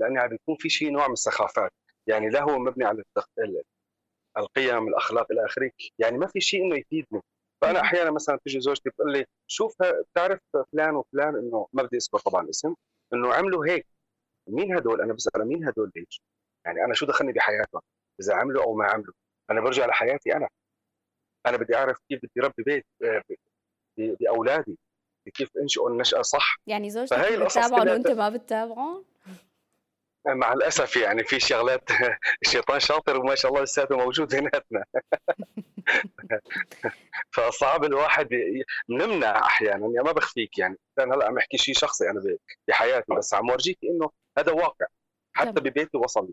[0.00, 1.70] لأنه عم بيكون في شيء نوع من السخافات
[2.06, 3.02] يعني لا هو مبني على
[4.38, 7.22] القيم الأخلاق إلى آخره يعني ما في شيء إنه يفيدني.
[7.62, 10.40] فأنا أحيانا مثلا تجي زوجتي بتقول لي شوف بتعرف
[10.72, 12.74] فلان وفلان إنه ما بدي أذكر طبعا اسم
[13.14, 13.86] إنه عملوا هيك
[14.48, 16.22] مين هدول؟ أنا بسأل مين هدول؟ ليش؟
[16.66, 17.82] يعني أنا شو دخلني بحياتهم؟
[18.20, 19.14] إذا عملوا أو ما عملوا.
[19.50, 20.48] أنا برجع لحياتي أنا.
[21.46, 23.22] أنا بدي أعرف كيف بدي ربي بيت آه،
[23.98, 24.78] بأولادي.
[25.30, 29.04] كيف انشئوا النشأة صح؟ يعني زوجتك بتتابعهم وانت ما بتتابعهم؟
[30.26, 31.90] مع الأسف يعني في شغلات
[32.46, 34.84] الشيطان شاطر وما شاء الله لساته موجود بيناتنا
[37.34, 38.28] فصعب الواحد
[38.88, 40.78] نمنع أحيانا يعني ما بخفيك يعني.
[40.98, 42.36] أنا هلا عم أحكي شيء شخصي أنا
[42.68, 44.86] بحياتي بس عم ورجيك إنه هذا واقع
[45.36, 46.32] حتى ببيتي وصل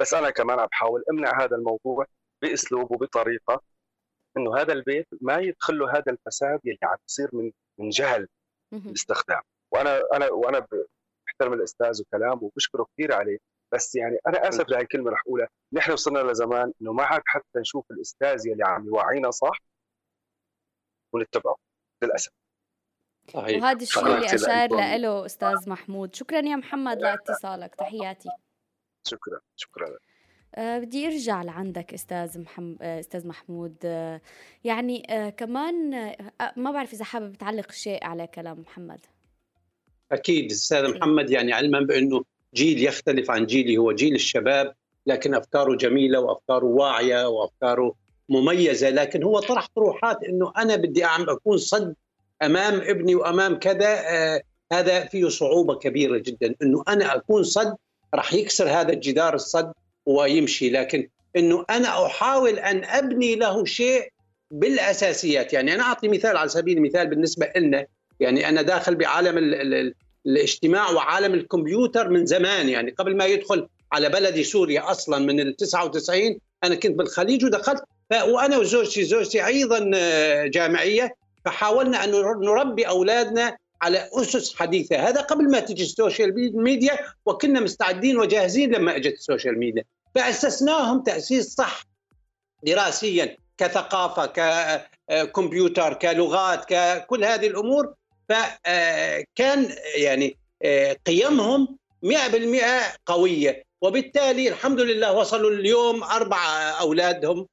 [0.00, 2.06] بس أنا كمان عم بحاول أمنع هذا الموضوع
[2.42, 3.62] بأسلوب وبطريقة
[4.36, 8.28] إنه هذا البيت ما يدخل له هذا الفساد اللي عم يصير من من جهل
[8.72, 9.42] باستخدام.
[9.72, 10.66] وأنا أنا وأنا
[11.26, 13.38] بحترم الأستاذ وكلامه وبشكره كثير عليه
[13.72, 15.48] بس يعني أنا آسف لهي الكلمة رح أقولها.
[15.72, 19.58] نحن وصلنا لزمان إنه ما عاد حتى نشوف الأستاذ اللي عم يوعينا صح؟
[21.12, 21.56] ونتبعه.
[22.02, 22.32] للأسف.
[23.32, 23.62] صحيح.
[23.62, 26.14] وهذا الشيء اللي أشار له أستاذ محمود.
[26.14, 27.74] شكرا يا محمد لإتصالك.
[27.74, 28.28] تحياتي.
[29.06, 29.40] شكرا.
[29.56, 29.98] شكرا.
[30.58, 33.76] بدي ارجع لعندك أستاذ محمد أه أستاذ محمود.
[33.84, 34.20] أه
[34.64, 35.02] يعني
[35.36, 35.90] كمان
[36.56, 39.00] ما بعرف إذا حابب تعلق شيء على كلام محمد.
[40.12, 44.74] أكيد أستاذ محمد يعني علما بأنه جيل يختلف عن جيلي هو جيل الشباب
[45.06, 47.94] لكن أفكاره جميلة وأفكاره واعية وأفكاره
[48.28, 48.90] مميزة.
[48.90, 51.94] لكن هو طرح طروحات إنه أنا بدي أكون صد
[52.42, 54.42] أمام ابني وأمام كذا آه
[54.72, 56.54] هذا فيه صعوبة كبيرة جدا.
[56.62, 57.76] إنه أنا أكون صد
[58.14, 59.72] راح يكسر هذا الجدار الصد.
[60.06, 60.70] ويمشي.
[60.70, 64.08] لكن إنه أنا أحاول أن أبني له شيء
[64.50, 65.52] بالأساسيات.
[65.52, 67.86] يعني أنا أعطي مثال على سبيل المثال بالنسبة لنا
[68.20, 69.94] يعني أنا داخل بعالم ال ال
[70.26, 72.68] الاجتماع وعالم الكمبيوتر من زمان.
[72.68, 77.82] يعني قبل ما يدخل على بلدي سوريا أصلا من ال 99 أنا كنت بالخليج ودخلت.
[78.12, 81.14] وأنا وزوجتي زوجتي أيضا آه، جامعية.
[81.44, 85.08] فحاولنا أن نربي أولادنا على أسس حديثة.
[85.08, 89.84] هذا قبل ما تجي ال social media وكنا مستعدين وجاهزين لما أجت ال social media
[90.16, 91.82] فأسسناهم تأسيس صح
[92.62, 97.94] دراسيا كثقافة ككمبيوتر كلغات ككل هذه الأمور.
[98.28, 100.38] فكان يعني
[101.06, 103.64] قيمهم 100% قوية.
[103.80, 106.38] وبالتالي الحمد لله وصلوا اليوم أربع
[106.80, 107.46] أولادهم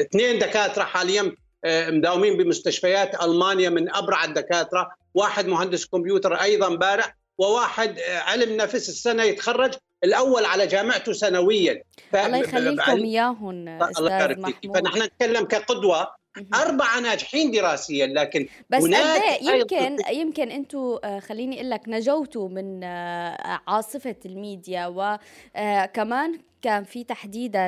[0.00, 1.34] اثنين دكاترة حاليا
[1.66, 4.90] مداومين بمستشفيات ألمانيا من أبرع الدكاترة.
[5.14, 9.74] واحد مهندس كمبيوتر أيضا بارع وواحد علم نفس السنة يتخرج.
[10.04, 11.82] الأول على جامعته سنويا.
[12.14, 14.76] الله يخلي لكم إياهم أستاذ محمود.
[14.76, 16.20] فنحن نتكلم كقدوة.
[16.54, 22.84] أربعة ناجحين دراسيا لكن بس هناك يمكن يمكن أنتم آه، خليني أقول لك نجوتوا من
[22.84, 27.66] آه، عاصفة الميديا وكمان آه، كان في تحديدا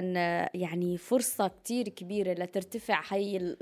[0.54, 3.56] يعني فرصة كتير كبيرة لترتفع هي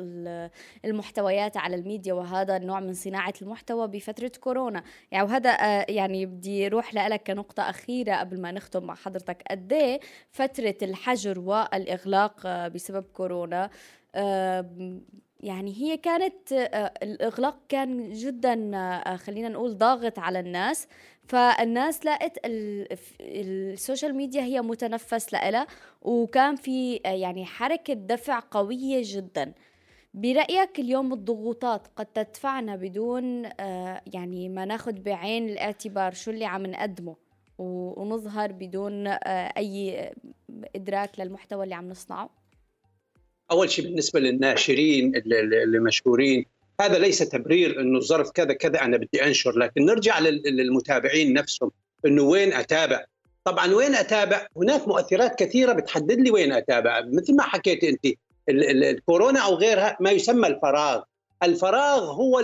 [0.84, 4.82] المحتويات على الميديا وهذا النوع من صناعة المحتوى بفترة كورونا.
[5.10, 5.50] يعني وهذا
[5.90, 9.42] يعني بدي روح لك كنقطة أخيرة قبل ما نختم مع حضرتك.
[9.50, 13.70] قد إيه فترة الحجر والإغلاق بسبب كورونا
[15.40, 20.88] يعني هي كانت آه، الإغلاق كان جدا آه، خلينا نقول ضاغط على الناس.
[21.28, 22.38] فالناس لقت
[23.20, 25.66] ال social media هي متنفس لها
[26.02, 29.52] وكان في آه، يعني حركة دفع قوية جدا.
[30.14, 33.42] برأيك اليوم الضغوطات قد تدفعنا بدون
[34.14, 37.16] يعني ما ناخذ بعين الاعتبار شو اللي عم نقدمه
[37.58, 40.10] ونظهر بدون أي
[40.76, 42.39] إدراك للمحتوى اللي عم نصنعه؟
[43.50, 46.44] أول شيء بالنسبة للناشرين اللي مشهورين
[46.80, 51.70] هذا ليس تبرير إنه ظرف كذا كذا أنا بدي أنشر لكن نرجع للمتابعين نفسهم
[52.06, 53.04] إنه وين أتابع؟
[53.44, 57.00] طبعا وين أتابع؟ هناك مؤثرات كثيرة بتحدد لي وين أتابع.
[57.12, 58.06] مثل ما حكيت أنت
[58.48, 61.02] الكورونا أو غيرها ما يسمى الفراغ.
[61.42, 62.42] الفراغ هو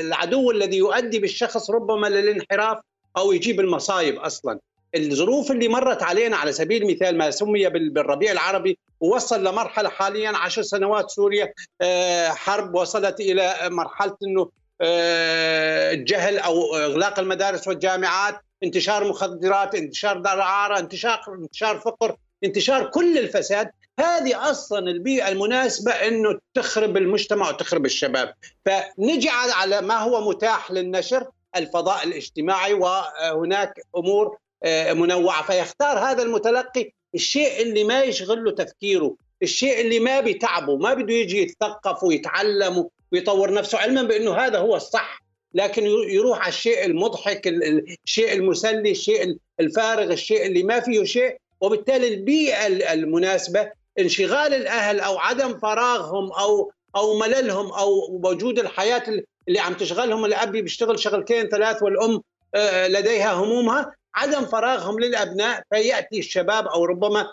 [0.00, 2.78] العدو الذي يؤدي بالشخص ربما للانحراف
[3.16, 4.58] أو يجيب المصايب أصلا.
[4.96, 10.62] الظروف اللي مرت علينا على سبيل المثال ما سمي بالربيع العربي ووصل لمرحلة حاليا عشر
[10.62, 19.08] سنوات سوريا آه، حرب وصلت إلى مرحلة إنه آه، الجهل أو إغلاق المدارس والجامعات انتشار
[19.08, 23.70] مخدرات انتشار دعاره انتشار انتشار فقر انتشار كل الفساد.
[24.00, 28.34] هذه أصلا البيئة المناسبة إنه تخرب المجتمع وتخرب الشباب.
[28.66, 35.42] فنجي على ما هو متاح للنشر الفضاء الاجتماعي وهناك أمور آه، منوعة.
[35.42, 41.14] فيختار هذا المتلقي الشيء اللي ما يشغل له تفكيره الشيء اللي ما بيتعبه ما بده
[41.14, 45.22] يجي يتثقف ويتعلم ويطور نفسه علما بأنه هذا هو الصح.
[45.54, 47.48] لكن يروح على الشيء المضحك
[48.04, 51.36] الشيء المسلي الشيء الفارغ الشيء اللي ما فيه شيء.
[51.60, 59.02] وبالتالي البيئة المناسبة انشغال الأهل أو عدم فراغهم أو أو مللهم أو وجود الحياة
[59.48, 60.24] اللي عم تشغلهم.
[60.24, 62.20] الأب بيشتغل شغلتين ثلاث والأم
[62.54, 63.94] آه، لديها همومها.
[64.14, 67.32] عدم فراغهم للأبناء فيأتي الشباب أو ربما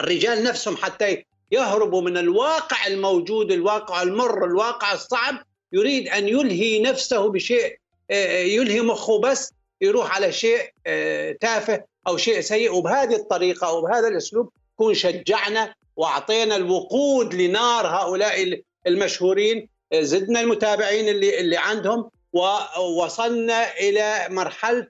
[0.00, 5.34] الرجال نفسهم حتى يهربوا من الواقع الموجود الواقع المر الواقع الصعب
[5.72, 7.78] يريد أن يلهي نفسه بشيء
[8.10, 12.74] آه، يلهي مخه بس يروح على شيء آه، تافه أو شيء سيء.
[12.74, 21.40] وبهذه الطريقة وبهذا الأسلوب نكون شجعنا وأعطينا الوقود لنار هؤلاء المشهورين آه، زدنا المتابعين اللي
[21.40, 24.86] اللي عندهم ووصلنا إلى مرحلة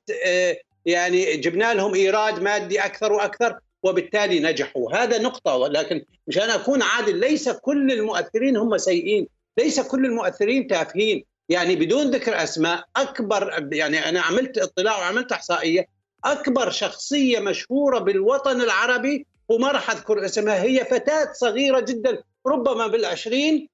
[0.86, 4.92] يعني جبنا لهم إيراد مادي أكثر وأكثر وبالتالي نجحوا.
[4.96, 11.24] هذا نقطة ولكن مشان أكون عادل ليس كل المؤثرين هم سيئين ليس كل المؤثرين تافهين.
[11.48, 15.88] يعني بدون ذكر أسماء أكبر يعني أنا عملت اطلاع وعملت إحصائية
[16.24, 23.68] أكبر شخصية مشهورة بالوطن العربي وما راح اذكر اسمها هي فتاة صغيرة جدا ربما بالعشرين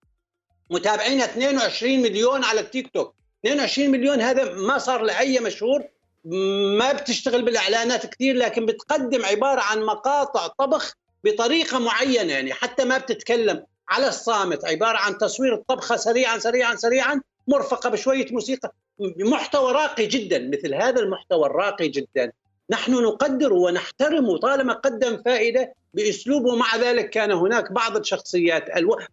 [0.70, 3.14] متابعينها 22 مليون على التيك توك.
[3.40, 5.84] 22 مليون هذا ما صار لأي مشهور.
[6.24, 12.98] ما بتشتغل بالإعلانات كثير لكن بتقدم عبارة عن مقاطع طبخ بطريقة معينة يعني حتى ما
[12.98, 18.72] بتتكلم على الصامت عبارة عن تصوير الطبخة سريعا سريعا سريعا مرفقة بشوية موسيقى
[19.18, 22.32] محتوى راقي جدا مثل هذا المحتوى الراقي جدا.
[22.70, 26.56] نحن نقدر ونحترم طالما قدم فائدة بأسلوبه.
[26.56, 28.64] مع ذلك كان هناك بعض الشخصيات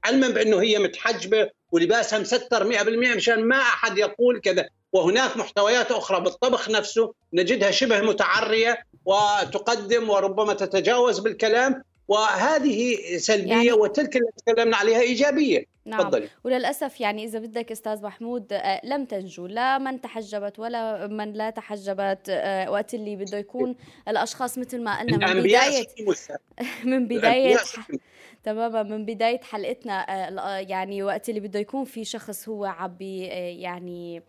[0.06, 4.70] علما بأنه هي متحجبة ولباسها مستر 100% مشان ما أحد يقول كذا.
[4.94, 11.84] وهناك محتويات أخرى بالطبخ نفسه نجدها شبه متعرية وتقدم وربما تتجاوز بالكلام.
[12.08, 15.66] وهذه سلبية يعني وتلك اللي تكلمنا عليها إيجابية.
[15.88, 16.00] نعم.
[16.02, 16.30] تفضلي.
[16.44, 21.50] وللأسف يعني إذا بدك أستاذ محمود آه، لم تنجو لا من تحجبت ولا من لا
[21.50, 23.76] تحجبت آه، وقت اللي بده يكون.
[24.08, 25.88] الأشخاص مثل ما قلنا من بداية
[26.92, 27.58] من بداية
[28.44, 28.84] تماما.
[28.84, 33.20] من بداية حلقتنا آه، يعني وقت اللي بده يكون في شخص هو عبي
[33.62, 34.24] يعني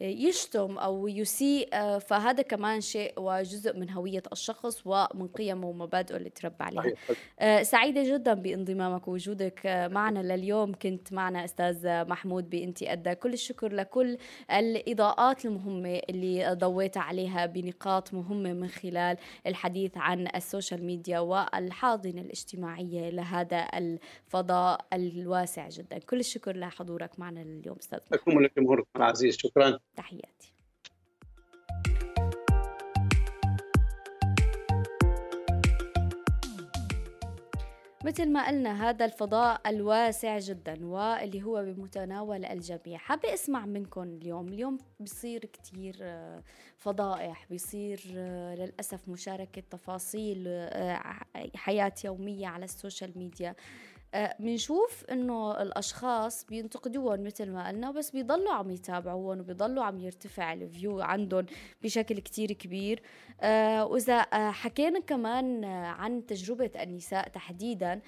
[0.00, 6.30] يشتم أو يسيء آه، فهذا كمان شيء وجزء من هوية الشخص ومن قيمه ومبادئه اللي
[6.30, 6.94] تربى عليها.
[7.40, 10.74] آه، سعيدة جدا بانضمامك ووجودك آه، معنا لليوم.
[10.74, 13.14] كنت معنا أستاذ محمود بإنتي أدى.
[13.14, 14.18] كل الشكر لكل
[14.50, 23.10] الإضاءات المهمة اللي ضويت عليها بنقاط مهمة من خلال الحديث عن السوشيال ميديا والحاضنة الاجتماعية
[23.10, 25.98] لهذا الفضاء الواسع جدا.
[25.98, 29.78] كل الشكر لحضورك معنا اليوم أستاذ لكم ولجمهوركم العزيز شكرا.
[30.00, 30.54] تحياتي.
[38.04, 42.98] مثل ما قلنا هذا الفضاء الواسع جدا واللي هو بمتناول الجميع.
[42.98, 44.48] حابة أسمع منكم اليوم.
[44.48, 46.42] اليوم بصير كتير آه،
[46.76, 51.00] فضائح بصير آه، للأسف مشاركة تفاصيل آه،
[51.54, 53.54] حياة يومية على ال social media.
[54.14, 60.52] بنشوف آه، إنه الأشخاص بينتقدوهم مثل ما قلنا بس بيضلوا عم يتابعوهم وبيضلوا عم يرتفع
[60.52, 61.46] ال view عندهم
[61.82, 63.02] بشكل كتير كبير.
[63.40, 68.00] آه، وإذا آه، حكينا كمان عن تجربة النساء تحديدا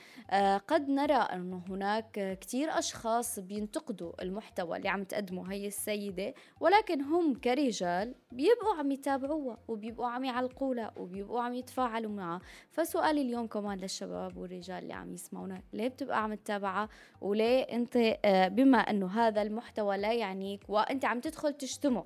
[0.69, 7.35] قد نرى إنه هناك كتير أشخاص بينتقدوا المحتوى اللي عم تقدمه هي السيدة ولكن هم
[7.35, 12.41] كرجال بيبقوا عم يتابعوها وبيبقوا عم يعلقوا لها وبيبقوا عم يتفاعلوا معها.
[12.71, 16.89] فسؤالي اليوم كمان للشباب والرجال اللي عم يسمعونا ليه بتبقى عم تتابعها.
[17.21, 22.05] وليه؟ انت آه، بما انه هذا المحتوى لا يعنيك وانت عم تدخل تشتمه.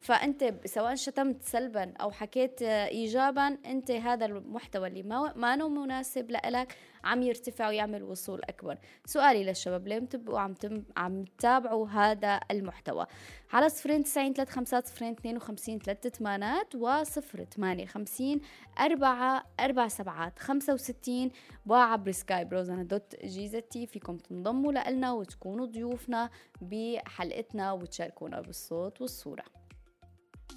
[0.00, 6.76] فأنت سواء شتمت سلبا أو حكيت ايجابا أنت هذا المحتوى اللي ما ما مناسب لك
[7.04, 8.78] عم يرتفع ويعمل وصول أكبر.
[9.04, 13.06] سؤالي للشباب ليه بتبقوا عم تم عم تتابعوا هذا المحتوى؟
[13.52, 18.40] على صفرين تسعين ثلاث خمسات صفرين اثنين وخمسين ثلاث ثمانات وصفر ثمانية خمسين
[18.80, 21.30] أربعة أربع سبعات خمسة وستين
[21.66, 26.30] وعبر سكايب روزانا دوت جيزتي فيكم تنضموا لنا وتكونوا ضيوفنا
[26.60, 29.44] بحلقتنا وتشاركونا بالصوت والصورة.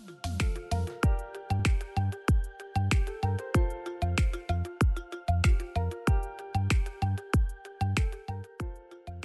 [0.07, 0.40] Thank you.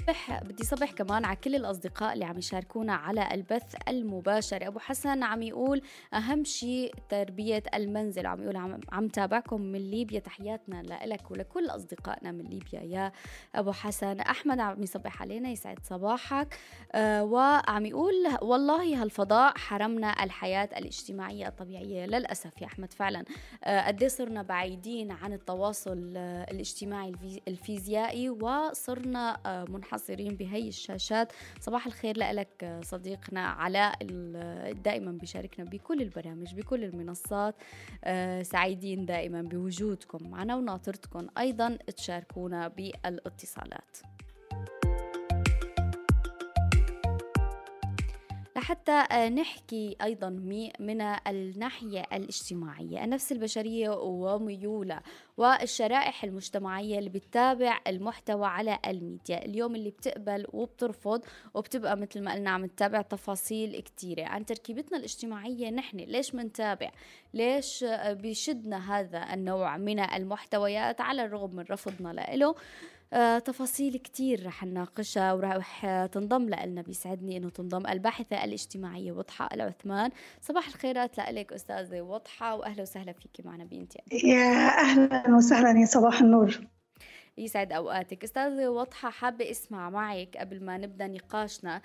[0.07, 4.67] صبح بدي صبح كمان على كل الأصدقاء اللي عم يشاركونا على البث المباشر.
[4.67, 5.83] أبو حسن عم يقول
[6.15, 8.27] أهم شيء تربية المنزل.
[8.27, 10.21] عم يقول عم, عم تابعكم من ليبيا.
[10.21, 12.81] تحياتنا لك ولكل أصدقائنا من ليبيا.
[12.81, 13.13] يا
[13.55, 16.59] أبو حسن أحمد عم يصبح علينا يسعد صباحك.
[16.93, 23.25] آه وعم يقول والله هالفضاء حرمنا الحياة الاجتماعية الطبيعية للأسف يا أحمد فعلا.
[23.65, 27.13] آه قد صرنا بعيدين عن التواصل آه الاجتماعي
[27.49, 31.33] الفيزيائي وصرنا آه منحصرين منحصرين بهي الشاشات.
[31.61, 33.97] صباح الخير لك صديقنا علاء
[34.73, 37.55] دائما بيشاركنا بكل البرامج بكل المنصات.
[38.05, 44.16] آه، سعيدين دائما بوجودكم معنا وناطرتكم أيضا تشاركونا بالاتصالات.
[48.67, 50.31] لحتى آه، نحكي أيضا
[50.81, 53.05] من الناحية الاجتماعية.
[53.05, 55.03] النفس البشرية وميولها
[55.37, 59.45] والشرائح المجتمعية اللي بتتابع المحتوى على الميديا.
[59.45, 61.25] اليوم اللي بتقبل وبترفض
[61.55, 64.25] وبتبقى مثل ما قلنا عم تتابع تفاصيل كتيرة.
[64.25, 66.91] عن تركيبتنا الاجتماعية نحن ليش منتابع
[67.35, 72.55] ليش بيشدنا هذا النوع من المحتويات على الرغم من رفضنا له؟
[73.45, 77.87] تفاصيل كتير رح نناقشها ورح تنضم لنا بيسعدني إنه تنضم.
[77.87, 80.11] الباحثة الاجتماعية وضحى العثمان.
[80.41, 86.21] صباح الخيرات لك أستاذة وضحى واهلا وسهلا فيكي معنا بنتي يا أهلا وسهلا يا صباح
[86.21, 86.61] النور.
[87.39, 88.25] يسعد أوقاتك.
[88.25, 91.83] استاذه واضحه حابة أسمع معك قبل ما نبدأ نقاشنا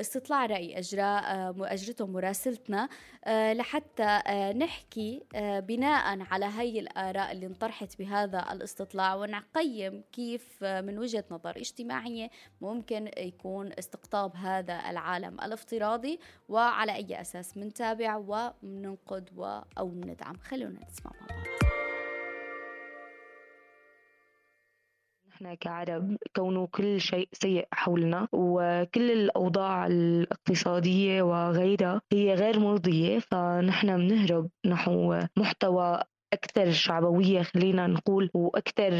[0.00, 2.88] استطلاع رأي أجراء أجرته مراسلتنا
[3.24, 10.64] آه، لحتى آه، نحكي آه، بناء على هي الآراء اللي انطرحت بهذا الاستطلاع ونقيم كيف
[10.64, 19.30] من وجهة نظر اجتماعية ممكن يكون استقطاب هذا العالم الافتراضي وعلى أي أساس منتابع ومننقد
[19.78, 21.53] أو مندعم خلونا نسمع مع بعض.
[25.34, 33.96] إحنا كعرب كونه كل شيء سيء حولنا وكل الأوضاع الاقتصادية وغيرها هي غير مرضية فنحن
[33.96, 36.02] بنهرب نحو محتوى
[36.34, 38.90] أكثر شعبوية خلينا نقول وأكثر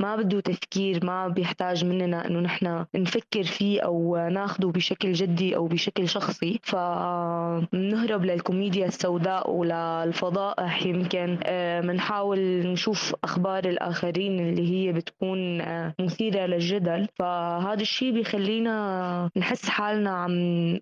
[0.00, 5.66] ما بده تفكير ما بيحتاج مننا إنه نحن نفكر فيه أو ناخده بشكل جدي أو
[5.66, 6.60] بشكل شخصي.
[6.62, 11.38] فنهرب للكوميديا السوداء وللفضائح يمكن.
[11.84, 15.58] بنحاول نشوف أخبار الآخرين اللي هي بتكون
[16.00, 17.06] مثيرة للجدل.
[17.14, 20.32] فهذا الشيء بيخلينا نحس حالنا عم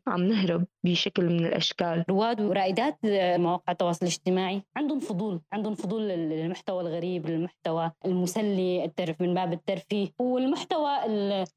[0.07, 2.05] عم نهرب بشكل من الأشكال.
[2.11, 2.99] رواد ورائدات
[3.39, 10.09] مواقع التواصل الاجتماعي عندهم فضول عندهم فضول المحتوى الغريب المحتوى المسلي الترف من باب الترفيه
[10.19, 10.91] والمحتوى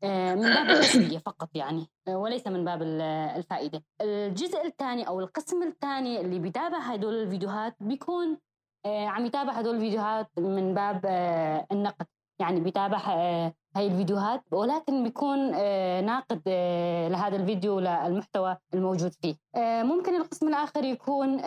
[0.03, 2.81] آه، من باب التسلية فقط يعني آه، وليس من باب
[3.37, 3.83] الفائدة.
[4.01, 8.37] الجزء الثاني أو القسم الثاني اللي بيتابع هدول الفيديوهات بيكون
[8.85, 11.05] عم يتابع هدول الفيديوهات من باب
[11.71, 12.05] النقد.
[12.41, 12.97] يعني بيتابع
[13.79, 19.35] هاي الفيديوهات ولكن بيكون آه، ناقد آه، لهذا الفيديو للمحتوى الموجود فيه.
[19.55, 21.41] آه، ممكن القسم الآخر يكون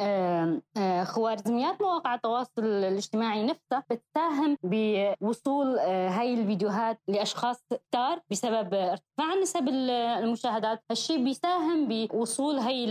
[1.05, 10.85] خوارزميات مواقع التواصل الاجتماعي نفسها بتساهم بوصول هاي الفيديوهات لأشخاص كتار بسبب ارتفاع نسب المشاهدات.
[10.91, 12.87] هالشيء بيساهم بوصول هاي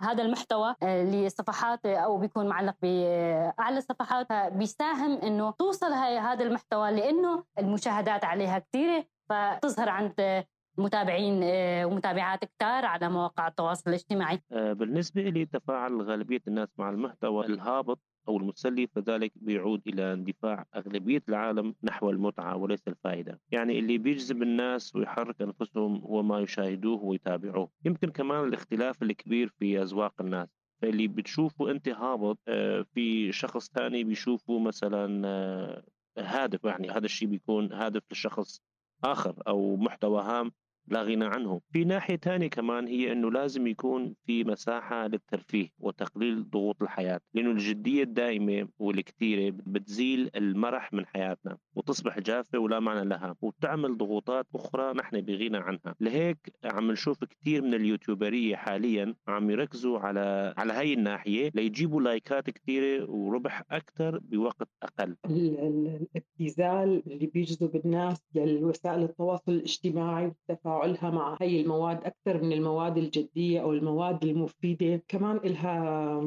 [0.00, 7.44] هذا المحتوى لصفحات أو بيكون معلق بأعلى الصفحات بيساهم إنه توصل هاي هذا المحتوى لأنه
[7.58, 10.44] المشاهدات عليها كثيرة فتظهر عند
[10.78, 14.42] متابعين آه، ومتابعات كتار على مواقع التواصل الاجتماعي.
[14.52, 20.64] آه، بالنسبة لي تفاعل غالبية الناس مع المحتوى الهابط أو المسلي فذلك بيعود إلى اندفاع
[20.76, 23.40] أغلبية العالم نحو المتعة وليس الفائدة.
[23.50, 27.70] يعني اللي بيجذب الناس ويحرك أنفسهم هو ما يشاهدوه ويتابعوه.
[27.84, 30.48] يمكن كمان الاختلاف الكبير في أذواق الناس.
[30.82, 35.82] فاللي بتشوفه أنت هابط آه، في شخص ثاني بيشوفه مثلا
[36.20, 38.60] هادف يعني هذا الشيء بيكون هادف لشخص
[39.04, 40.52] آخر أو محتوى هام
[40.90, 46.50] لا غنى عنه في ناحية ثانية كمان هي أنه لازم يكون في مساحة للترفيه وتقليل
[46.50, 53.36] ضغوط الحياة لأنه الجدية الدائمة والكثيرة بتزيل المرح من حياتنا وتصبح جافة ولا معنى لها
[53.40, 55.94] وبتعمل ضغوطات أخرى نحن بغنى عنها.
[56.00, 62.50] لهيك عم نشوف كثير من اليوتيوبرية حاليا عم يركزوا على على هاي الناحية ليجيبوا لايكات
[62.50, 65.16] كثيرة وربح أكثر بوقت أقل.
[65.24, 72.98] الابتذال اللي بيجذب الناس لوسائل التواصل الاجتماعي والتفاعل تفاعلها مع هي المواد أكثر من المواد
[72.98, 75.02] الجدية أو المواد المفيدة.
[75.08, 76.20] كمان إلها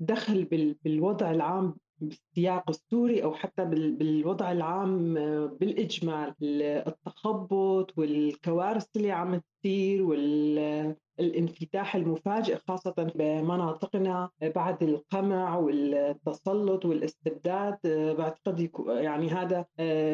[0.00, 0.44] دخل
[0.84, 5.14] بالوضع العام بالسياق السوري أو حتى بالوضع العام
[5.60, 6.34] بالإجمال.
[6.62, 17.78] التخبط والكوارث اللي عم تصير والانفتاح المفاجئ خاصة بمناطقنا بعد القمع والتسلط والاستبداد
[18.18, 19.66] بعتقد يعني هذا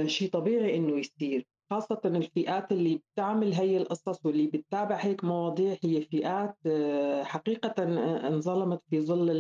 [0.07, 1.47] شيء طبيعي إنه يصير.
[1.71, 8.29] خاصة الفئات اللي بتعمل هي القصص واللي بتتابع هيك مواضيع هي فئات آه، حقيقة آه،
[8.29, 9.31] انظلمت في ظل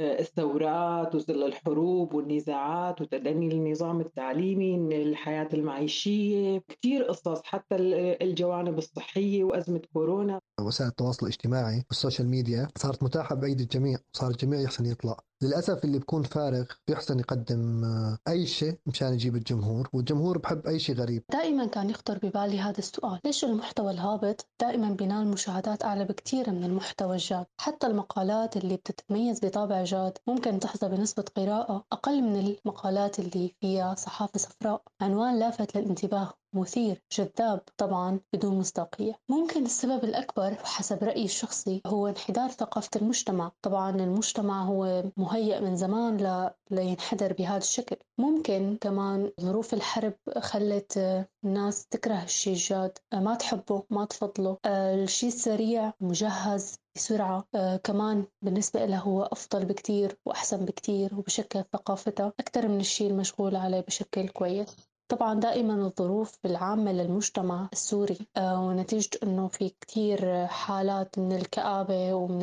[0.00, 7.76] الثورات وظل الحروب والنزاعات وتدني النظام التعليمي الحياة المعيشية كثير قصص حتى
[8.22, 10.40] الجوانب الصحية وأزمة كورونا.
[10.60, 15.16] وسائل التواصل الاجتماعي والسوشيال ميديا صارت متاحة بأيدي الجميع صار الجميع يحسن يطلع.
[15.42, 20.78] للأسف اللي بكون فارغ بيحسن يقدم آه، أي شيء مشان يجيب الجمهور والجمهور بحب أي
[20.78, 21.24] شيء غريب.
[21.32, 26.64] دائما كان يخطر ببالي هذا السؤال ليش المحتوى الهابط دائما بينال مشاهدات أعلى بكثير من
[26.64, 33.18] المحتوى الجاد؟ حتى المقالات اللي بتتميز بطابع جاد ممكن تحظى بنسبة قراءة أقل من المقالات
[33.18, 36.32] اللي فيها صحافة صفراء عنوان لافت للانتباه.
[36.54, 39.18] مثير جذاب طبعا بدون مصداقية.
[39.28, 43.52] ممكن السبب الأكبر حسب رأيي الشخصي هو انحدار ثقافة المجتمع.
[43.62, 46.50] طبعا المجتمع هو مهيأ من زمان ل...
[46.70, 47.96] لينحدر بهذا الشكل.
[48.18, 50.98] ممكن كمان ظروف الحرب خلت
[51.44, 54.58] الناس تكره الشيء الجاد ما تحبه ما تفضله.
[54.66, 57.44] الشيء السريع مجهز بسرعة.
[57.54, 63.56] آه كمان بالنسبة له هو أفضل بكتير وأحسن بكتير وبشكل ثقافتها أكثر من الشيء المشغول
[63.56, 64.91] عليه بشكل كويس.
[65.12, 72.42] طبعا دائما الظروف العامة للمجتمع السوري آه، ونتيجة أنه في كثير حالات من الكآبة ومن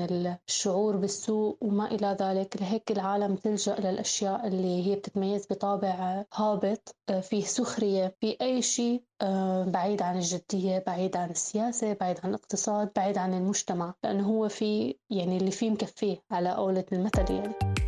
[0.50, 2.58] الشعور بالسوء وما إلى ذلك.
[2.62, 9.04] لهيك العالم تلجأ للأشياء اللي هي بتتميز بطابع هابط آه، فيه سخرية في أي شيء
[9.22, 13.94] آه، بعيد عن الجدية بعيد عن السياسة بعيد عن الاقتصاد بعيد عن المجتمع.
[14.04, 17.79] لأنه هو في يعني اللي فيه مكفيه على قولة المثل يعني.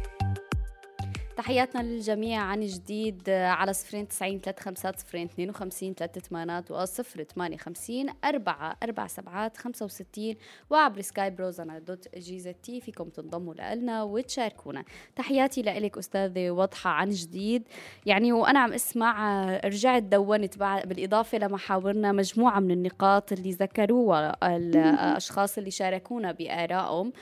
[1.41, 2.41] تحياتنا للجميع.
[2.41, 8.09] عن جديد على صفرين تسعين ثلاث خمسات صفرين اثنين وخمسين ثلاثة ثمانات وصفر ثمانية خمسين
[8.25, 10.37] أربعة أربع سبعات خمسة وستين
[10.69, 14.83] وعبر سكاي بروزنا دوت جيزة تي فيكم تنضموا لنا وتشاركونا.
[15.15, 17.63] تحياتي لإلك أستاذة واضحة عن جديد.
[18.05, 25.71] يعني وأنا عم أسمع رجعت دونت بالإضافة لمحاورنا مجموعة من النقاط اللي ذكروها الأشخاص اللي
[25.71, 27.13] شاركونا بآرائهم.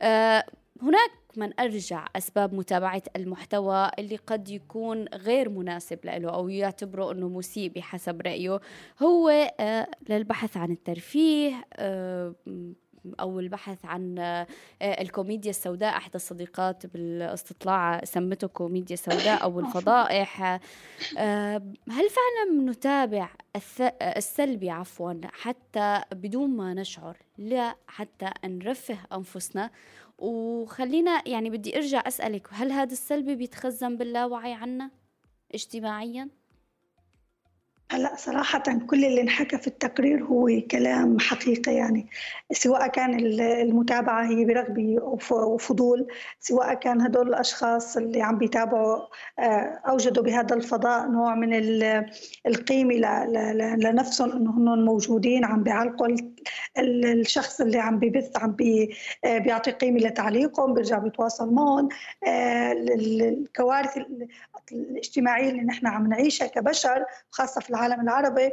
[0.00, 0.44] أه
[0.82, 7.28] هناك من أرجع أسباب متابعة المحتوى اللي قد يكون غير مناسب له أو يعتبره أنه
[7.28, 8.60] مسيء بحسب رأيه.
[9.02, 9.28] هو
[9.60, 12.34] آه، للبحث عن الترفيه آه،
[13.20, 14.46] أو البحث عن آه،
[14.82, 20.42] الكوميديا السوداء إحدى الصديقات بالاستطلاع سمته كوميديا سوداء أو الفضائح.
[21.88, 23.28] هل فعلا نتابع
[24.02, 29.70] السلبي عفوا حتى بدون ما نشعر؟ لا حتى نرفه أنفسنا
[30.18, 34.90] وخلينا يعني بدي أرجع أسألك هل هذا السلبي بيتخزن باللاوعي عنا
[35.54, 36.28] اجتماعيا؟
[37.90, 42.06] هلا صراحة كل اللي انحكى في التقرير هو كلام حقيقي يعني.
[42.52, 44.96] سواء كان المتابعة هي برغبة
[45.30, 46.06] وفضول
[46.40, 48.98] سواء كان هدول الأشخاص اللي عم بيتابعوا
[49.38, 51.54] آه، أوجدوا بهذا الفضاء نوع من
[52.46, 52.94] القيمة
[53.76, 56.08] لنفسهم إنه هن موجودين عم بيعلقوا
[56.78, 58.56] الشخص اللي عم ببث عم
[59.24, 61.88] آه، بيعطي قيمة لتعليقهم بيرجع بيتواصل معهم.
[62.26, 63.98] آه، الكوارث
[64.72, 68.52] الاجتماعية اللي نحن عم نعيشها كبشر خاصة في العالم العربي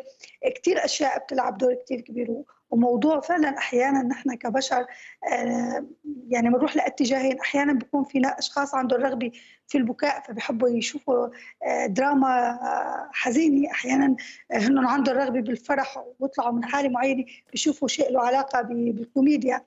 [0.55, 4.86] كثير أشياء بتلعب دور كثير كبير وموضوع فعلا أحيانا نحن كبشر
[5.32, 5.86] آه،
[6.30, 9.32] يعني بنروح لاتجاهين أحيانا بيكون في أشخاص عندهم رغبة
[9.67, 11.28] في البكاء فبيحبوا يشوفوا
[11.63, 13.71] آه، دراما آه، حزينة.
[13.71, 14.15] أحيانا
[14.51, 19.61] هن عندهم رغبة بالفرح ويطلعوا من حالة معينة بيشوفوا شيء له علاقة بالكوميديا.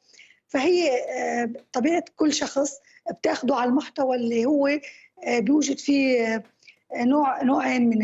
[0.48, 0.90] فهي
[1.72, 2.80] طبيعة كل شخص
[3.10, 4.70] بتاخده على المحتوى اللي هو
[5.28, 6.42] بيوجد فيه
[6.96, 7.98] نوع نوعين من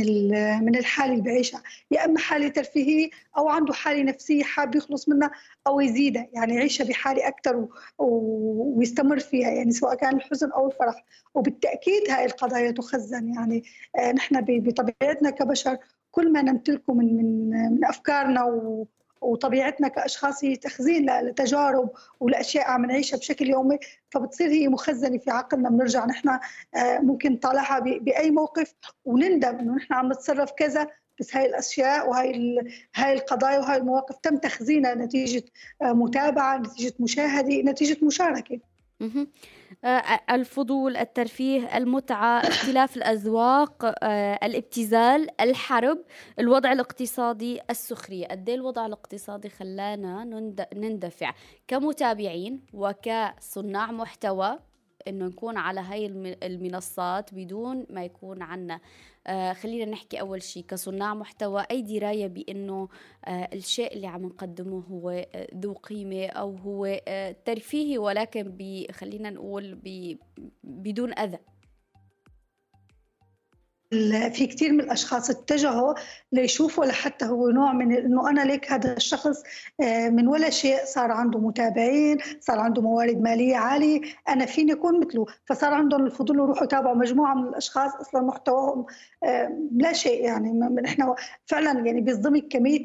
[0.65, 5.31] من الحالة اللي بعيشها يا أما حالة ترفيهية أو عنده حالة نفسية حاب يخلص منها
[5.67, 7.69] أو يزيدها يعني يعيشها بحالة أكثر
[7.99, 11.05] ويستمر فيها يعني سواء كان الحزن أو الفرح.
[11.35, 13.65] وبالتأكيد هاي القضايا تخزن يعني
[13.99, 15.79] آه، نحن بطبيعتنا كبشر
[16.11, 18.41] كل ما نمتلكه من من من أفكارنا
[19.25, 23.79] وطبيعتنا كأشخاص هي تخزين لتجارب ولأشياء عم نعيشها بشكل يومي
[24.11, 25.69] فبتصير هي مخزنة في عقلنا.
[25.71, 30.89] بنرجع نحن آه، ممكن نطالعها بأي موقف ونندم إنه نحن عم نتصرف كذا
[31.21, 32.59] بس هاي الأشياء وهي
[32.95, 35.45] هاي القضايا وهاي المواقف تم تخزينها نتيجة
[35.83, 38.61] آه، متابعة نتيجة مشاهدة نتيجة مشاركة.
[39.85, 45.99] آه، الفضول الترفيه المتعة اختلاف الأذواق آه، الابتذال الحرب
[46.39, 48.27] الوضع الاقتصادي السخرية.
[48.27, 50.25] قد إيه الوضع الاقتصادي خلانا
[50.75, 51.35] نندفع؟
[51.69, 54.59] كمتابعين وكصناع محتوى
[55.09, 56.07] إنه نكون على هاي
[56.43, 58.81] المنصات بدون ما يكون عنا
[59.53, 62.89] خلينا نحكي أول شيء كصناع محتوى أي دراية بأنه
[63.25, 68.57] آه الشيء اللي عم نقدمه هو آه ذو قيمة أو هو آه ترفيهي ولكن
[68.93, 69.79] خلينا نقول
[70.65, 71.39] بدون أذى.
[74.31, 75.95] في كثير من الأشخاص اتجهوا
[76.33, 79.43] ليشوفوا لحتى هو نوع من إنه أنا ليك هذا الشخص
[79.81, 85.01] آه، من ولا شيء صار عنده متابعين صار عنده موارد مالية عالية أنا فيني أكون
[85.01, 85.27] مثله.
[85.47, 88.87] فصار عندهم الفضول يروحوا يتابعوا مجموعة من الأشخاص أصلا محتواهم
[89.25, 91.15] آه، لا شيء يعني نحن
[91.47, 92.83] فعلا يعني بيصدمك كمية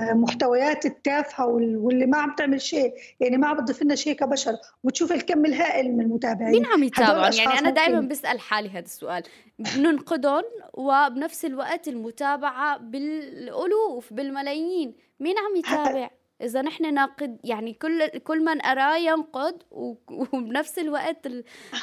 [0.00, 4.52] المحتويات التافهة واللي ما عم تعمل شيء يعني ما عم بتضيف لنا شيء كبشر.
[4.84, 6.52] وتشوف الكم الهائل من المتابعين.
[6.52, 9.22] مين عم يتابع يعني أنا دائما بسأل حالي هذا السؤال.
[9.58, 10.42] بننقدهم
[10.74, 14.94] وبنفس الوقت المتابعة بالألوف بالملايين.
[15.20, 16.10] مين عم يتابع؟
[16.42, 19.62] إذا نحن ناقد يعني كل كل من أراه ينقد
[20.32, 21.26] وبنفس الوقت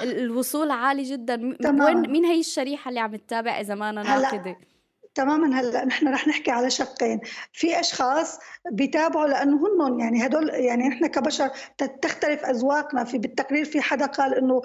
[0.02, 1.58] الوصول عالي جدا.
[1.66, 4.58] وين مين هي الشريحة اللي عم تتابع إذا ما أنا ناقدة؟
[5.16, 5.60] تماما.
[5.60, 7.20] هلأ نحن رح نحكي على شقين.
[7.54, 8.40] في أشخاص
[8.72, 11.50] بيتابعوا لأنه هن يعني هدول يعني نحن كبشر
[12.02, 13.04] تختلف أذواقنا.
[13.04, 14.62] في بالتقرير في حدا قال إنه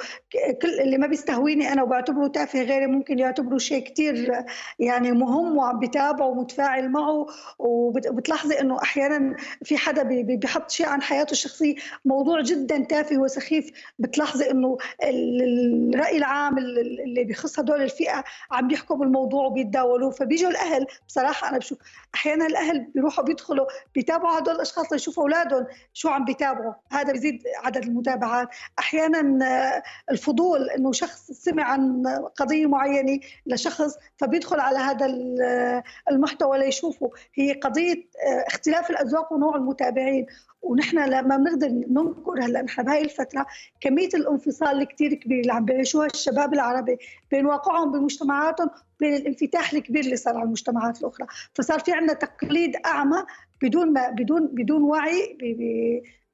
[0.62, 4.44] كل اللي ما بيستهويني أنا وبعتبره تافه غيري ممكن يعتبره شيء كثير
[4.78, 7.26] يعني مهم وعم بيتابعه ومتفاعل معه.
[7.58, 11.74] وبتلاحظي إنه أحيانا في حدا بيحط شيء عن حياته الشخصية.
[12.04, 13.70] موضوع جدا تافه وسخيف.
[13.98, 20.10] بتلاحظي إنه الرأي العام اللي بيخص هدول الفئة عم بيحكوا بالموضوع وبيتداولوه.
[20.10, 20.86] فبي بيجوا الأهل.
[21.08, 21.78] بصراحة أنا بشوف
[22.14, 26.74] أحيانا الأهل بيروحوا بيدخلوا بيتابعوا هدول الأشخاص ليشوفوا أولادهم شو عم بيتابعوا.
[26.92, 28.48] هذا بيزيد عدد المتابعات.
[28.78, 32.02] أحيانا آه، الفضول إنه شخص سمع عن
[32.36, 35.06] قضية معينة لشخص فبيدخل على هذا
[35.42, 37.10] آه، المحتوى ليشوفه.
[37.34, 40.26] هي قضية آه، اختلاف الأذواق ونوع المتابعين.
[40.62, 43.46] ونحن لما بنقدر ننكر هلا نحن بهاي الفترة
[43.80, 46.98] كمية الانفصال الكثير كبير اللي عم بيعيشوها الشباب العربي
[47.30, 51.26] بين واقعهم بمجتمعاتهم بين الانفتاح الكبير اللي صار على المجتمعات الأخرى.
[51.54, 53.24] فصار في عندنا تقليد أعمى
[53.62, 55.38] بدون ما بدون بدون وعي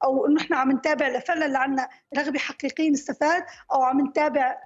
[0.03, 4.57] أو إنه إحنا عم نتابع فعلا لعنا رغبة حقيقية نستفاد أو عم نتابع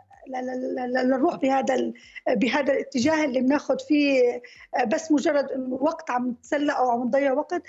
[0.88, 1.92] لنروح بهذا
[2.28, 4.42] بهذا الاتجاه اللي بناخذ فيه
[4.88, 7.64] بس مجرد انه وقت عم نتسلى أو عم نضيع وقت.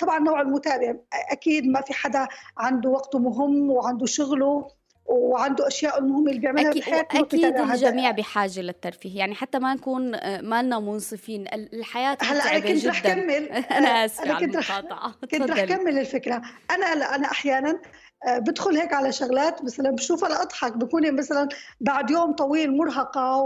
[0.00, 0.94] طبعا نوع المتابع
[1.30, 2.28] أكيد ما في حدا
[2.58, 4.68] عنده وقته مهم وعنده شغله
[5.06, 9.18] وعنده أشياء المهمه اللي بيعملها أكيد بحياته أكيد الجميع بحاجة للترفيه.
[9.18, 11.44] يعني حتى ما نكون آه، ما لنا منصفين.
[11.52, 13.48] الحياة هلأ أنا كنت رح كمل.
[13.78, 15.14] أنا آسفة على المقاطعة.
[15.20, 16.42] كنت رح كمل الفكرة.
[16.70, 17.80] أنا أنا أحيانا
[18.26, 21.48] بدخل هيك على شغلات مثلا بشوفها لاضحك بكون مثلا
[21.80, 23.40] بعد يوم طويل مرهقة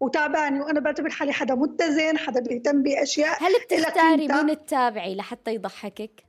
[0.00, 3.42] وتعبانة وأنا بعتبر حالي حدا متزن حدا بيهتم بأشياء.
[3.42, 6.27] هل بتختاري مين تتابعي لحتى يضحكك؟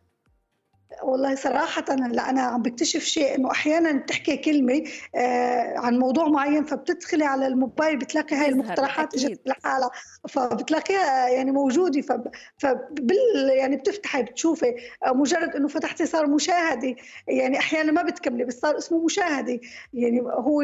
[1.03, 4.83] والله صراحة أنا عم بكتشف شيء إنه أحيانا بتحكي كلمة
[5.15, 9.91] آه عن موضوع معين فبتدخلي على الموبايل بتلاقي هاي المقترحات إجت لحالها
[10.29, 12.31] فبتلاقيها يعني موجودة فب...
[12.57, 14.75] فبال يعني بتفتحي بتشوفي
[15.05, 16.95] آه، مجرد إنه فتحتي صار مشاهدة
[17.27, 19.59] يعني أحيانا ما بتكملي بس صار اسمه مشاهدة
[19.93, 20.63] يعني هو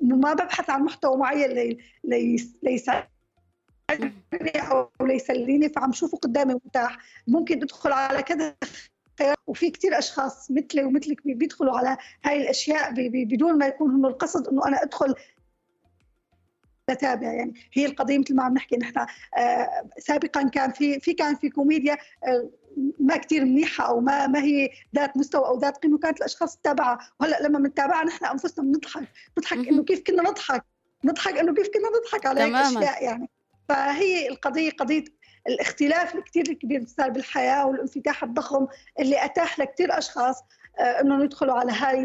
[0.00, 1.78] ما ببحث عن محتوى معين لي...
[2.04, 2.50] لي...
[2.62, 3.08] ليساعدني
[4.56, 8.54] أو ليسليني فعم شوفه قدامي متاح ممكن أدخل على كذا
[9.46, 12.92] وفي كثير أشخاص مثلي ومثلك بيدخلوا على هاي الأشياء
[13.24, 15.14] بدون ما يكون هم القصد إنه أنا أدخل
[16.90, 19.06] اتابع يعني هي القضية مثل ما عم نحكي نحن
[19.38, 21.96] آه سابقا كان في في كان في كوميديا
[22.26, 22.50] آه
[23.00, 25.94] ما كثير منيحة أو ما ما هي ذات مستوى أو ذات قيمة.
[25.94, 29.08] وكانت الأشخاص تتابعها وهلأ لما بنتابعها نحن أنفسنا بنضحك.
[29.38, 30.64] نضحك إنه كيف كنا نضحك؟
[31.04, 33.30] نضحك إنه كيف كنا نضحك على هيك أشياء يعني.
[33.68, 35.04] فهي القضية قضية
[35.48, 38.66] الاختلاف الكثير الكبير اللي صار بالحياة والانفتاح الضخم
[39.00, 40.44] اللي أتاح لكثير أشخاص
[40.78, 42.04] آه، إنهم يدخلوا على هاي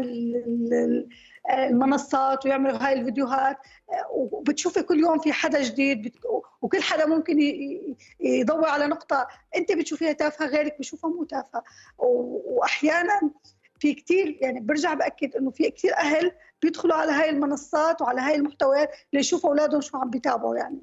[1.50, 3.56] المنصات ويعملوا هاي الفيديوهات.
[3.90, 6.14] آه، وبتشوفي كل يوم في حدا جديد
[6.62, 7.36] وكل حدا ممكن
[8.20, 9.26] يضوي على نقطة
[9.56, 11.62] أنت بتشوفيها تافهة غيرك بشوفها مو تافهة.
[11.98, 13.30] وأحيانا
[13.78, 16.32] في كثير يعني برجع بأكد إنه في كثير أهل
[16.62, 20.78] بيدخلوا على هاي المنصات وعلى هاي المحتويات ليشوفوا أولادهم شو عم بيتابعوا يعني.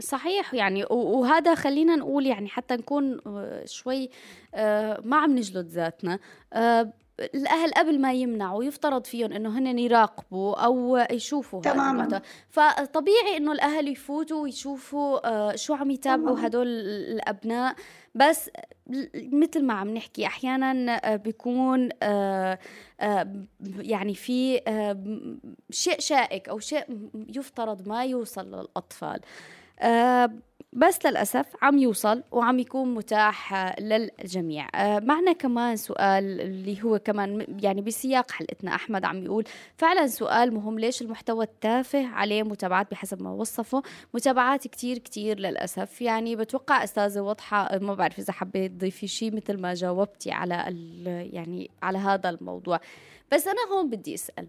[0.00, 4.10] صحيح يعني وهذا خلينا نقول يعني حتى نكون آه، شوي
[4.54, 6.18] آه، ما عم نجلد ذاتنا.
[6.52, 6.92] آه،
[7.34, 12.22] الأهل قبل ما يمنعوا يفترض فيهم إنه هن يراقبوا أو يشوفوا تماما.
[12.50, 17.76] فطبيعي إنه الأهل يفوتوا ويشوفوا شو عم يتابعوا هدول الأبناء.
[18.14, 18.50] بس
[19.14, 21.88] مثل ما عم نحكي أحيانا بيكون
[23.60, 24.60] يعني في
[25.70, 26.84] شيء شائك أو شيء
[27.28, 29.20] يفترض ما يوصل للأطفال.
[30.72, 34.68] بس للأسف عم يوصل وعم يكون متاح للجميع.
[34.74, 39.44] آه معنا كمان سؤال اللي هو كمان يعني بسياق حلقتنا أحمد عم يقول
[39.76, 43.82] فعلا سؤال مهم ليش المحتوى التافه عليه متابعات بحسب ما وصفه؟
[44.14, 46.02] متابعات كتير كتير للأسف.
[46.02, 50.54] يعني بتوقع أستاذة واضحة ما بعرف إذا حبيت تضيفي شيء مثل ما جاوبتي على
[51.32, 52.80] يعني على هذا الموضوع.
[53.32, 54.48] بس أنا هون بدي أسأل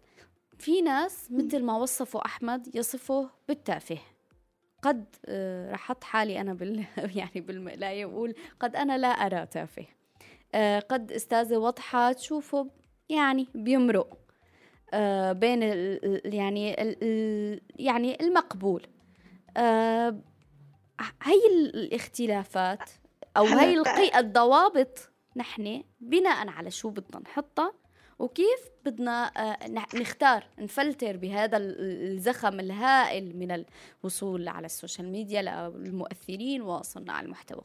[0.59, 3.97] في ناس مثل ما وصفوا أحمد يصفه بالتافه.
[4.81, 6.85] قد آه، رح أحط حالي أنا بال
[7.17, 9.85] يعني بالمقلايه واقول قد أنا لا أرى تافه.
[10.55, 12.69] آه، قد أستاذة واضحة تشوفه
[13.09, 14.17] يعني بيمرق
[14.93, 18.87] آه، بين ال يعني ال يعني المقبول.
[21.23, 22.89] هي الاختلافات
[23.37, 23.83] أو هي
[24.19, 27.73] الضوابط نحن بناء على شو بدنا نحطها
[28.19, 33.65] وكيف بدنا آه، نختار نفلتر بهذا الزخم الهائل من
[34.03, 37.63] الوصول على ال social media للمؤثرين وصناع المحتوى.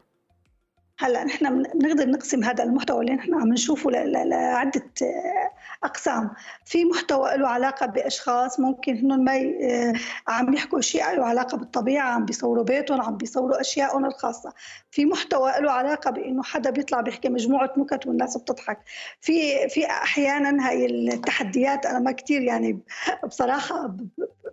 [1.03, 5.51] هلا نحن بنقدر نقسم هذا المحتوى اللي نحن عم نشوفه لعدة آه،
[5.85, 6.31] أقسام.
[6.65, 9.93] في محتوى له علاقة بأشخاص ممكن هن ما آه،
[10.29, 14.53] عم يحكوا شيء له علاقة بالطبيعة عم بيصوروا بيتهم عم بيصوروا اشيائهم الخاصة.
[14.91, 18.79] في محتوى له علاقة بإنه حدا بيطلع بيحكي مجموعة نكت والناس بتضحك.
[19.21, 22.79] في في أحيانا هاي التحديات أنا ما كثير يعني
[23.29, 23.97] بصراحة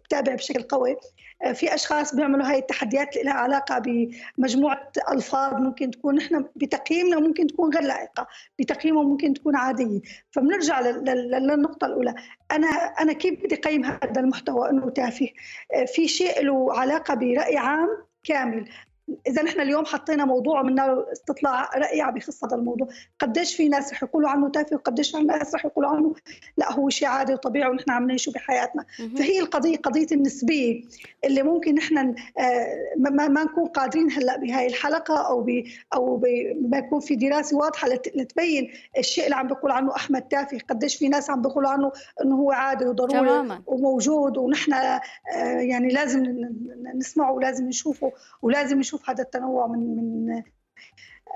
[0.05, 0.97] بتابع بشكل قوي.
[1.53, 3.79] في أشخاص بيعملوا هاي التحديات اللي لها علاقة
[4.37, 8.27] بمجموعة ألفاظ ممكن تكون نحن بتقييمنا ممكن تكون غير لائقة
[8.59, 10.01] بتقييمه ممكن تكون عادية.
[10.31, 12.15] فبنرجع للنقطة الأولى.
[12.51, 12.67] أنا
[13.01, 15.29] أنا كيف بدي أقيم هذا المحتوى؟ أنه تافه.
[15.87, 17.89] في شيء له علاقة برأي عام
[18.23, 18.69] كامل.
[19.27, 22.87] إذا نحن اليوم حطينا موضوع ومنا استطلاع راي بخص هذا الموضوع.
[23.19, 26.15] قديش في ناس رح يقولوا عنه تافه وقديش في ناس رح يقولوا عنه
[26.57, 28.85] لا هو شيء عادي وطبيعي ونحن عم نعيشه بحياتنا.
[29.17, 30.83] فهي القضية قضية النسبية
[31.25, 32.15] اللي ممكن نحن آه،
[32.97, 36.17] ما, ما نكون قادرين هلأ بهاي الحلقة أو ب أو
[36.61, 40.57] ما يكون في دراسة واضحة لتبين الشيء اللي عم بيقول عنه أحمد تافه.
[40.69, 41.91] قديش في ناس عم بيقولوا عنه
[42.21, 43.61] إنه هو عادي وضروري تماما.
[43.67, 45.01] وموجود ونحن آه،
[45.59, 46.23] يعني لازم
[46.95, 50.43] نسمعه ولازم نشوفه ولازم نشوف نشوف هذا التنوع من من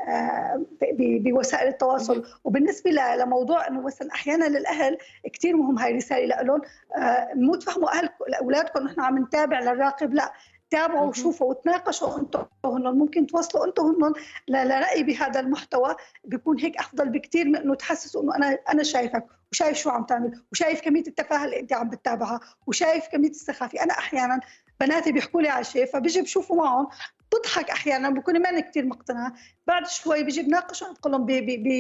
[0.08, 0.66] آه،
[1.00, 2.24] بوسائل التواصل.
[2.44, 4.98] وبالنسبة لموضوع إنه مثلا أحيانا للأهل
[5.34, 6.62] كثير مهم هاي الرساله لهم
[6.96, 8.10] آه، مو تفهموا أهل
[8.42, 10.34] اولادكم نحن عم نتابع للراقب لا.
[10.70, 14.14] تابعوا وشوفوا وتناقشوا أنتم هن ممكن توصلوا أنتم هن
[14.48, 15.96] لرأي بهذا المحتوى.
[16.24, 20.42] بيكون هيك أفضل بكثير من إنه تحسسوا إنه أنا أنا شايفك وشايف شو عم تعمل
[20.52, 23.84] وشايف كمية التفاهة اللي أنت عم بتتابعها وشايف كمية السخافة.
[23.84, 24.40] أنا أحيانا
[24.80, 26.88] بناتي بيحكوا لي على شيء فبيجي بشوفوا معهم
[27.34, 29.34] بضحك أحيانا بكون ماني كثير مقتنعة.
[29.68, 31.26] بعد شوي بيجي بناقش بقول لهم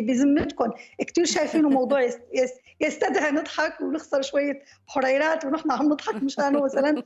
[0.05, 0.71] بذمتكم
[1.07, 2.09] كثير شايفينه موضوع
[2.81, 7.03] يستدعي نضحك ونخسر شوية حريرات ونحن عم نضحك مشانه مثلا.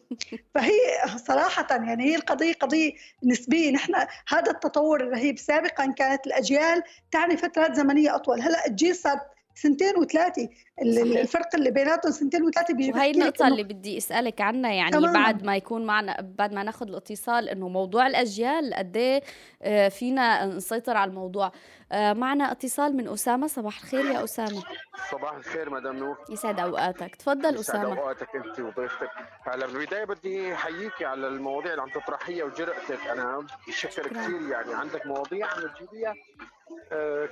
[0.55, 0.79] فهي
[1.27, 2.91] صراحة يعني هي القضية قضية
[3.23, 3.71] نسبية.
[3.71, 3.93] نحن
[4.27, 8.41] هذا التطور الرهيب سابقا كانت الأجيال تعني فترات زمنية أطول.
[8.41, 9.19] هلأ الجيل صار
[9.57, 10.49] سنتين وثلاثة.
[10.81, 15.13] الفرق اللي بيناتهم سنتين وثلاثة بيجي وهي النقطة اللي بدي أسألك عنها يعني تمام.
[15.13, 19.21] بعد ما يكون معنا بعد ما ناخذ الاتصال إنه موضوع الأجيال قد إيه
[19.61, 21.51] آه، فينا نسيطر على الموضوع.
[21.91, 23.47] آه، معنا اتصال من أسامة.
[23.47, 24.63] صباح الخير يا أسامة.
[25.11, 26.17] صباح الخير مدام نور.
[26.29, 27.15] يسعد أوقاتك.
[27.15, 27.59] تفضل أسامة.
[27.59, 29.09] يسعد أوقاتك أنت وضيفتك.
[29.43, 33.47] هلا بالبداية بدي أحييكي على المواضيع اللي عم تطرحيها وجرأتك أنا.
[33.67, 36.13] بشكر كثير يعني عندك مواضيع عم تجيبيها.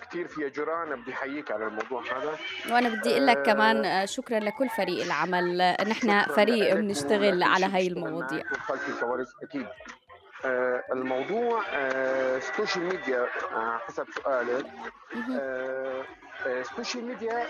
[0.01, 2.38] كثير فيها جرأة بدي أحييك على الموضوع هذا.
[2.71, 5.75] وأنا بدي أقول لك كمان آه، شكرا لكل فريق العمل.
[5.88, 8.43] نحن فريق بنشتغل على هاي المواضيع.
[10.45, 14.65] آه الموضوع آه ال social media آه حسب سؤالك.
[16.45, 17.47] ال social آه ميديا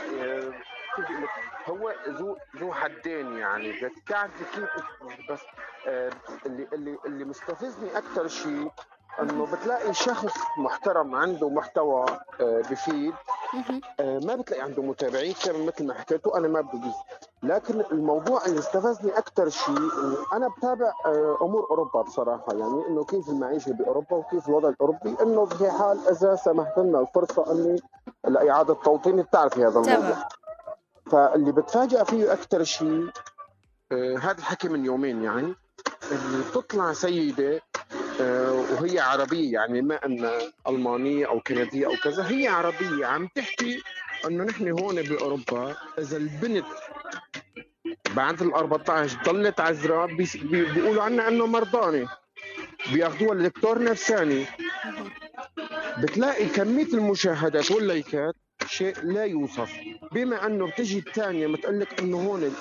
[1.65, 3.71] هو ذو ذو حدين يعني.
[3.71, 4.69] بدك تعرفي كيف
[5.31, 5.41] بس
[6.45, 8.71] اللي اللي اللي مستفزني أكثر شيء
[9.21, 12.05] إنه بتلاقي شخص محترم عنده محتوى
[12.41, 13.13] آه، بفيد.
[13.99, 16.91] آه، ما بتلاقي عنده متابعين كمان مثل ما حكيتوا أنا ما بدي
[17.43, 22.45] لكن الموضوع اللي استفزني أكثر شيء إنه أنا بتابع آه، أمور أوروبا بصراحة.
[22.53, 25.15] يعني إنه كيف المعيشة بأوروبا وكيف الوضع الأوروبي.
[25.21, 27.81] إنه في حال إذا سمحت لنا الفرصة إني
[28.27, 29.21] لإعادة توطين.
[29.21, 30.27] بتعرفي هذا الموضوع
[31.11, 33.09] فاللي بتفاجئ فيه أكثر شيء
[34.21, 35.55] هذا الحكي من يومين يعني
[36.11, 37.61] اللي بتطلع سيدة
[38.19, 40.29] وهي عربية يعني ما أن
[40.67, 43.05] ألمانية أو كندية أو كذا هي عربية.
[43.05, 43.81] عم تحكي
[44.27, 46.65] أنه نحن هون بأوروبا إذا البنت
[48.15, 50.07] بعد ال 14 ضلت عذراء
[50.43, 52.07] بيقولوا عنها أنه مرضانة.
[52.93, 54.45] بياخذوها لدكتور نفساني.
[55.97, 58.35] بتلاقي كمية المشاهدات واللايكات
[58.67, 59.71] شيء لا يوصف.
[60.11, 62.53] بما أنه بتجي الثانية بتقول لك أنه هون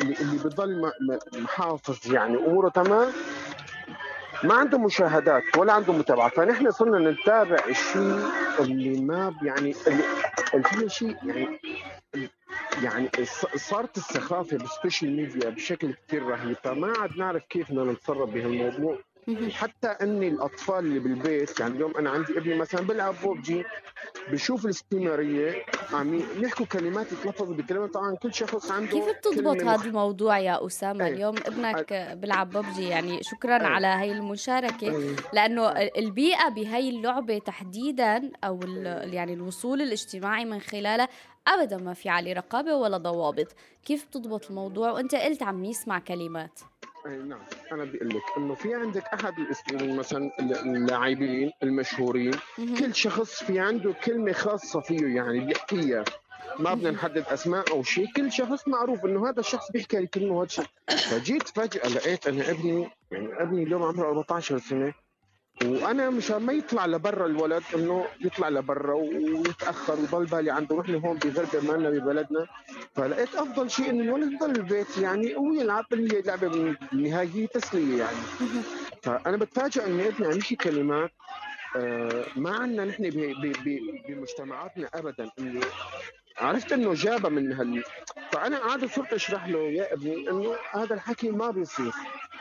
[0.00, 0.92] اللي بضل
[1.34, 3.12] محافظ يعني أموره تمام.
[4.44, 8.20] ما عنده مشاهدات ولا عنده متابعه فنحن صرنا نتابع الشيء
[8.60, 9.74] اللي ما يعني
[10.54, 11.58] اللي في شيء يعني
[12.82, 13.10] يعني
[13.56, 16.56] صارت السخافة بال social media بشكل كثير رهيب.
[16.64, 18.98] فما عاد نعرف كيف بدنا نتصرف بهالموضوع.
[19.36, 23.64] حتى إني الأطفال اللي بالبيت يعني اليوم أنا عندي ابني مثلا بيلعب بوبجي
[24.32, 30.38] بشوف الاستمرارية عم يحكوا كلمات يتلفظوا بكلمات طبعا كل شخص عنده كيف بتضبط هذا الموضوع
[30.38, 31.14] يا أسامة إيه.
[31.14, 33.66] اليوم ابنك بيلعب ببجي يعني شكرا إيه.
[33.66, 35.16] على هي المشاركة إيه.
[35.32, 38.60] لأنه البيئة بهي اللعبة تحديدا أو
[39.02, 41.08] يعني الوصول الاجتماعي من خلالها
[41.48, 43.46] أبدا ما في عليه رقابة ولا ضوابط.
[43.84, 46.60] كيف بتضبط الموضوع وأنت قلت عم يسمع كلمات؟
[47.06, 47.40] أي نعم
[47.72, 49.32] أنا بقول لك إنه في عندك أحد
[49.82, 52.32] مثلا اللاعبين المشهورين.
[52.78, 56.04] كل شخص في عنده كلمة خاصة فيه يعني بيحكيها.
[56.58, 58.06] ما بدنا نحدد أسماء أو شيء.
[58.16, 62.88] كل شخص معروف إنه هذا الشخص بيحكي الكلمة وهذا الشيء فجيت فجأة لقيت أنا ابني
[63.12, 64.94] يعني ابني اليوم عمره 14 سنة.
[65.62, 71.18] وأنا مشان ما يطلع لبرا الولد إنه يطلع لبرا ويتأخر ويضل بالي عنده نحن هون
[71.18, 72.46] بغربه مالنا ببلدنا.
[72.94, 78.16] فلقيت أفضل شيء إنه الولد يضل بالبيت يعني ويلعب اللي هي لعبة بالنهايه تسلية يعني.
[79.02, 81.10] فأنا بتفاجئ إنه ابني عم يحكي كلمات
[81.76, 83.10] آه ما عندنا نحن
[84.08, 85.60] بمجتمعاتنا ابدا إنه
[86.38, 87.82] عرفت إنه جابها من هال
[88.32, 91.92] فأنا قاعد صرت أشرح له يا ابني إنه هذا الحكي ما بيصير.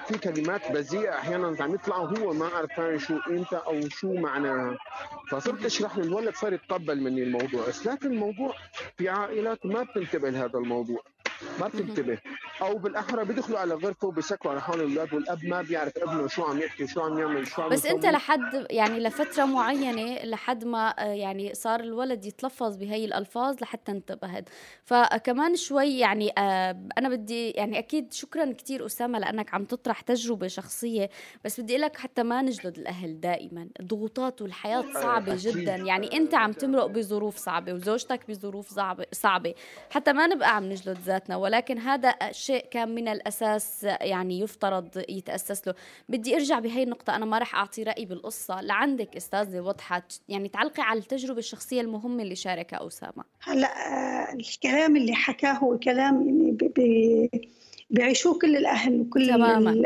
[0.06, 4.78] في كلمات بذيئة أحيانا عم يطلع وهو ما عرفان شو قيمتها أو شو معناها.
[5.32, 7.68] فصرت أشرح للولد صار يتقبل مني الموضوع.
[7.68, 8.54] بس لكن الموضوع
[8.98, 11.04] في عائلات ما بتنتبه لهذا الموضوع.
[11.60, 12.18] ما بتنتبه.
[12.62, 16.60] أو بالأحرى بيدخلوا على غرفه وبيسكروا على حول الاولاد والأب ما بيعرف ابنه شو عم
[16.60, 21.04] يحكي شو عم يعمل شو عم بس أنت لحد يعني لفترة معينة لحد ما آه،
[21.14, 24.50] يعني صار الولد يتلفظ بهي الألفاظ لحتى انتبهت
[24.84, 30.48] فكمان شوي يعني آه، أنا بدي يعني أكيد شكرا كثير أسامة لأنك عم تطرح تجربة
[30.48, 31.10] شخصية
[31.46, 33.68] بس بدي لك حتى ما نجلد الأهل دائما.
[33.80, 35.76] الضغوطات والحياة صعبة جدا.
[35.76, 39.54] يعني أنت عم تمرق بظروف صعبة وزوجتك بظروف صعبة صعبة.
[39.90, 41.27] حتى ما نبقى عم نجلد ذاتنا.
[41.36, 45.74] ولكن هذا شيء كان من الأساس يعني يفترض يتأسس له.
[46.10, 48.62] بدي أرجع بهي النقطة أنا ما رح أعطي رأيي بالقصة.
[48.62, 53.24] لعندك أستاذة وضحت يعني تعلقي على التجربة الشخصية المهمة اللي شاركها أسامة.
[53.42, 56.52] هلا آه، الكلام اللي حكاه هو كلام يعني
[57.90, 59.84] بيعيشوه كل الأهل وكل تماما.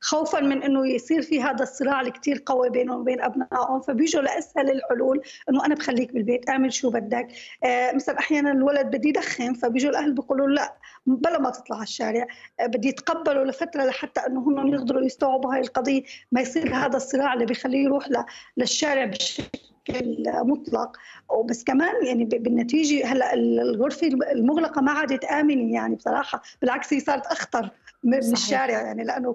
[0.00, 5.20] خوفا من إنه يصير في هذا الصراع الكتير قوي بينهم وبين أبنائهم فبيجوا لأسهل الحلول
[5.50, 7.28] إنه أنا بخليك بالبيت أعمل شو بدك
[7.64, 10.74] آه مثلا أحيانا الولد بده يدخن فبيجوا الأهل بيقولوا لا
[11.06, 12.26] بلا ما تطلع على الشارع
[12.60, 17.34] آه بدي يتقبلوا لفترة لحتى إنه هم يقدروا يستوعبوا هاي القضية ما يصير هذا الصراع
[17.34, 18.08] اللي بيخليه يروح
[18.56, 20.96] للشارع بشكل بشكل مطلق
[21.28, 27.26] وبس كمان يعني بالنتيجة هلأ الغرفة المغلقة ما عادت آمنة يعني بصراحة بالعكس هي صارت
[27.26, 27.70] أخطر.
[28.04, 28.32] من صحيح.
[28.32, 29.34] الشارع يعني لأنه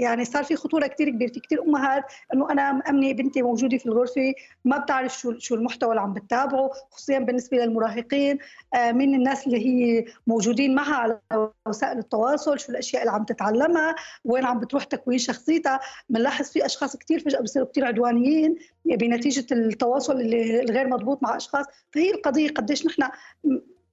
[0.00, 1.32] يعني صار في خطورة كثير كبيرة.
[1.32, 4.34] في كثير أمهات إنه أنا مامنه بنتي موجودة في الغرفة
[4.64, 8.38] ما بتعرف شو شو المحتوى اللي عم بتتابعه خصوصا بالنسبة للمراهقين
[8.74, 11.20] آه، مين الناس اللي هي موجودين معها على
[11.68, 13.94] وسائل التواصل شو الأشياء اللي عم تتعلمها
[14.24, 15.80] وين عم بتروح تكوين شخصيتها.
[16.08, 21.66] بنلاحظ في أشخاص كثير فجأة بصيروا كثير عدوانيين بنتيجة التواصل اللي الغير مضبوط مع أشخاص.
[21.94, 23.02] فهي القضية قديش نحن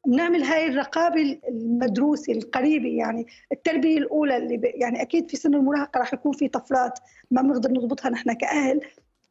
[0.06, 4.62] بنعمل هاي الرقابة المدروسة القريبة يعني التربية الأولى اللي.
[4.76, 7.00] يعني أكيد في سن المراهقة راح يكون في طفرات
[7.32, 8.82] ما بنقدر نضبطها نحن كأهل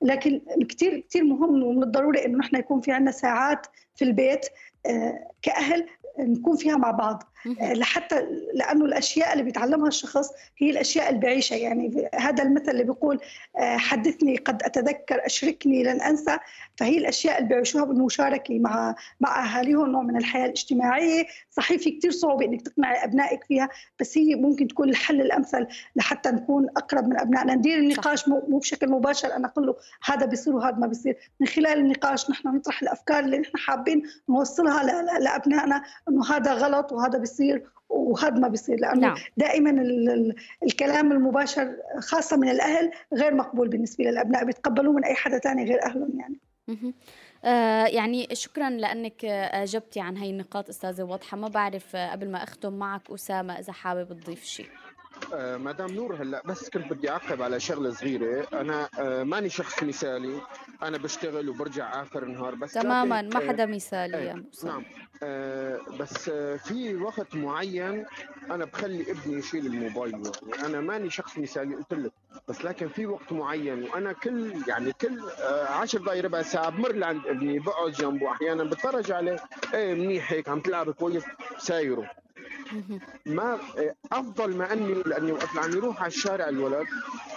[0.03, 4.47] لكن كثير كثير مهم ومن الضروري إنه نحن يكون في عندنا ساعات في البيت
[4.87, 5.87] آه، كأهل
[6.19, 12.09] نكون فيها مع بعض لحتى لأنه الأشياء اللي بيتعلمها الشخص هي الأشياء اللي بيعيشها يعني
[12.15, 13.21] هذا المثل اللي بيقول
[13.57, 16.39] آه، حدثني قد أتذكر أشركني لن أنسى.
[16.77, 21.27] فهي الأشياء اللي بيعيشوها بالمشاركة مع مع أهاليهم نوع من الحياة الاجتماعية.
[21.51, 23.69] صحيح في كثير صعوبة إنك تقنعي أبنائك فيها
[24.01, 25.67] بس هي ممكن تكون الحل الأمثل
[25.97, 27.55] لحتى نكون أقرب من أبنائنا.
[27.55, 29.37] ندير النقاش مو بشكل مباشر.
[29.37, 31.17] أنا أقول له هذا بيصير وهذا ما بيصير.
[31.41, 34.83] من خلال النقاش نحن نطرح الأفكار اللي نحن حابين نوصلها
[35.19, 37.30] لأبنائنا إنه هذا غلط وهذا بيصير.
[37.89, 39.17] وهذا ما بيصير لأنه نعم.
[39.37, 39.71] دائما
[40.63, 45.83] الكلام المباشر خاصة من الأهل غير مقبول بالنسبة للأبناء بيتقبلوه من أي حدا ثاني غير
[45.83, 46.37] أهلهم يعني.
[47.45, 51.37] آه يعني شكرا لأنك أجبتي عن هاي النقاط أستاذة واضحة.
[51.37, 54.69] ما بعرف قبل ما أختم معك أسامة إذا حابب تضيف شيء.
[55.35, 58.47] آه مدام نور هلا بس كنت بدي أعقب على شغلة صغيرة.
[58.53, 60.41] أنا آه ماني شخص مثالي.
[60.83, 64.85] أنا بشتغل وبرجع آخر النهار بس تماما ما حدا مثالي آه يا نعم.
[65.23, 68.07] آه بس آه في وقت معين
[68.51, 72.13] أنا بخلي ابني يشيل الموبايل يعني أنا ماني شخص مثالي قلت لك
[72.49, 76.93] بس لكن في وقت معين وأنا كل يعني كل آه 10 دقائق ربع ساعة بمر
[76.93, 79.37] لعند ابني بقعد جنبه أحيانا بتفرج عليه.
[79.75, 81.25] إيه منيح هيك عم تلعب كويس
[81.59, 82.11] سايره.
[83.27, 83.59] ما
[84.13, 86.87] أفضل ما أني لاني وقت عم يروح على الشارع الولد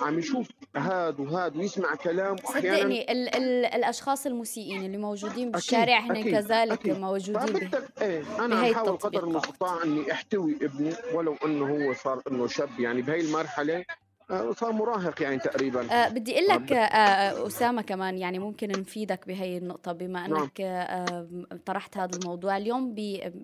[0.02, 6.24] عم يشوف هاد وهاد ويسمع كلام صدقني ال ال الأشخاص المسيئين اللي موجودين بالشارع هن
[6.32, 7.00] كذلك أكيد.
[7.00, 7.70] موجودين به
[8.02, 12.80] إيه أنا عم حاول قدر المستطاع أني أحتوي ابني ولو أنه هو صار إنه شاب
[12.80, 13.86] يعني بهي المرحلة
[14.30, 15.92] صار مراهق يعني تقريبا.
[15.92, 20.42] أه بدي أقول لك أه أسامة كمان يعني ممكن نفيدك بهي النقطة بما نعم.
[20.42, 21.28] إنك أه
[21.66, 22.58] طرحت هذا الموضوع.
[22.58, 22.96] اليوم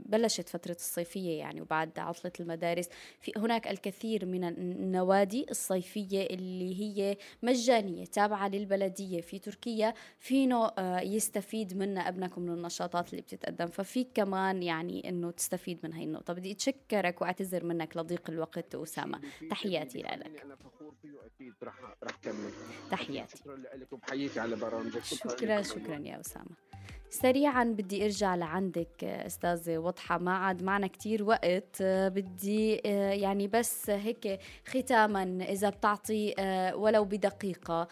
[0.06, 7.18] بلشت فترة الصيفية يعني وبعد عطلة المدارس في هناك الكثير من النوادي الصيفية اللي هي
[7.44, 9.22] مجانية تابعة للبلدية.
[9.22, 13.68] في تركيا فينه أه يستفيد منها أبنكم من النشاطات اللي بتتقدم.
[13.68, 16.34] ففيك كمان يعني إنه تستفيد من هي النقطة.
[16.34, 19.20] بدي أتشكرك وأعتذر منك لضيق الوقت أسامة.
[19.50, 20.46] تحياتي لك.
[20.80, 22.52] فخور فيه واكيد رح رح كمل.
[22.92, 23.38] تحياتي.
[23.38, 25.04] شكرا لك وبحييك على برامجك.
[25.04, 26.50] شكرا شكرا يا أسامة.
[27.10, 31.82] سريعا بدي أرجع لعندك أستاذة وضحه ما عاد معنا كتير وقت.
[31.84, 36.34] بدي يعني بس هيك ختاما إذا بتعطي
[36.76, 37.88] ولو بدقيقة.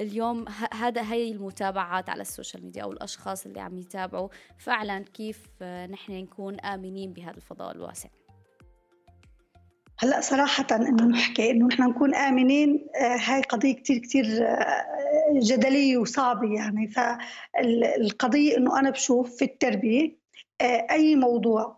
[0.00, 4.28] اليوم هذا هي المتابعات على ال social media أو الأشخاص اللي عم يتابعوا.
[4.58, 8.08] فعلا كيف نحن نكون آمنين بهذا الفضاء الواسع؟
[9.98, 14.86] هلا صراحة إنه نحكي إنه نحن نكون آمنين آه، هاي قضية كثير كثير آه،
[15.32, 16.88] جدلية وصعبة يعني.
[16.88, 20.16] فالقضية إنه أنا بشوف في التربية
[20.60, 21.76] آه، أي موضوع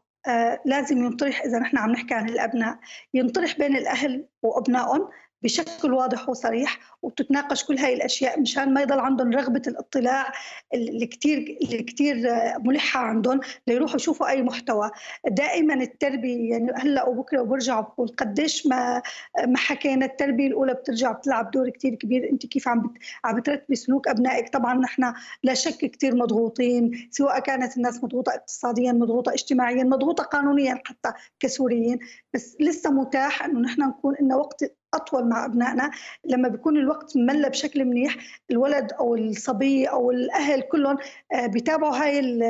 [0.64, 2.78] لازم ينطرح إذا نحن عم نحكي عن الأبناء
[3.14, 5.08] ينطرح بين الأهل وأبنائهم
[5.42, 10.32] بشكل واضح وصريح وتتناقش كل هاي الأشياء مشان ما يضل عندهم رغبة الاطلاع
[10.74, 12.16] اللي كثير اللي كثير
[12.58, 14.90] ملحة عندهم ليروحوا يشوفوا أي محتوى.
[15.28, 19.02] دائما التربية يعني هلأ وبكرة وبرجع بقول قديش ما
[19.46, 22.30] ما حكينا التربية الأولى بترجع بتلعب دور كثير كبير.
[22.32, 25.12] أنت كيف عم عم بترتبي سلوك أبنائك؟ طبعا نحن
[25.42, 31.98] لا شك كثير مضغوطين سواء كانت الناس مضغوطة اقتصاديا مضغوطة اجتماعيا مضغوطة قانونيا حتى كسوريين.
[32.34, 35.90] بس لسه متاح إنه نحن نكون لنا وقت أطول مع أبنائنا
[36.24, 38.16] لما بيكون الوقت مملى بشكل منيح
[38.50, 40.96] الولد أو الصبي أو الأهل كلهم
[41.32, 42.40] آه، بيتابعوا هاي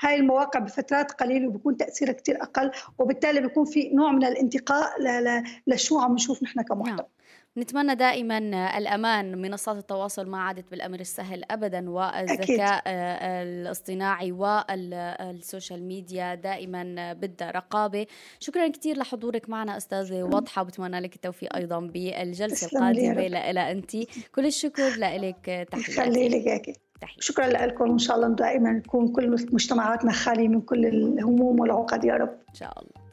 [0.00, 4.92] هاي المواقع بفترات قليلة وبيكون تأثيرها كثير أقل وبالتالي بيكون في نوع من الانتقاء
[5.66, 7.06] لشو عم نشوف نحن كمحتوى نعم.
[7.58, 8.38] نتمنى دائما
[8.78, 12.82] الأمان منصات التواصل ما عادت بالأمر السهل أبدا والذكاء
[13.42, 18.06] الاصطناعي وال social media دائما بدها رقابة
[18.40, 23.28] شكرا كثير لحضورك معنا أستاذة واضحة وبتمنى لك التوفيق أيضا بالجلسة القادمة.
[23.28, 23.96] لإلى أنت
[24.34, 26.28] كل الشكر لك تحياتي.
[26.28, 26.80] لك
[27.18, 27.90] شكرا لكم.
[27.90, 32.38] وإن شاء الله دائما نكون كل مجتمعاتنا خالية من كل الهموم والعقد يا رب.
[32.48, 33.05] إن شاء الله.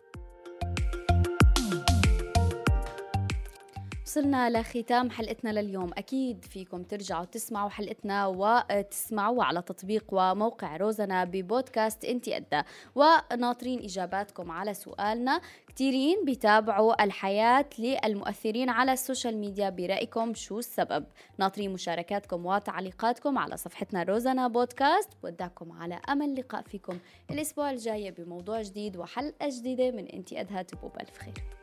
[4.14, 5.92] وصلنا لختام حلقتنا لليوم.
[5.98, 12.62] أكيد فيكم ترجعوا تسمعوا حلقتنا وتسمعوها على تطبيق وموقع روزنا ببودكاست إنتي أدها.
[12.96, 15.42] وناطرين إجاباتكم على سؤالنا.
[15.68, 21.06] كثيرين بيتابعوا الحياة للمؤثرين على ال social media برأيكم شو السبب.
[21.38, 25.10] ناطرين مشاركاتكم وتعليقاتكم على صفحتنا روزنا بودكاست.
[25.24, 26.98] بودعكم على أمل لقاء فيكم
[27.32, 31.63] الأسبوع الجاي بموضوع جديد وحلقة جديدة من إنتي أدها تبقوا بألف خير.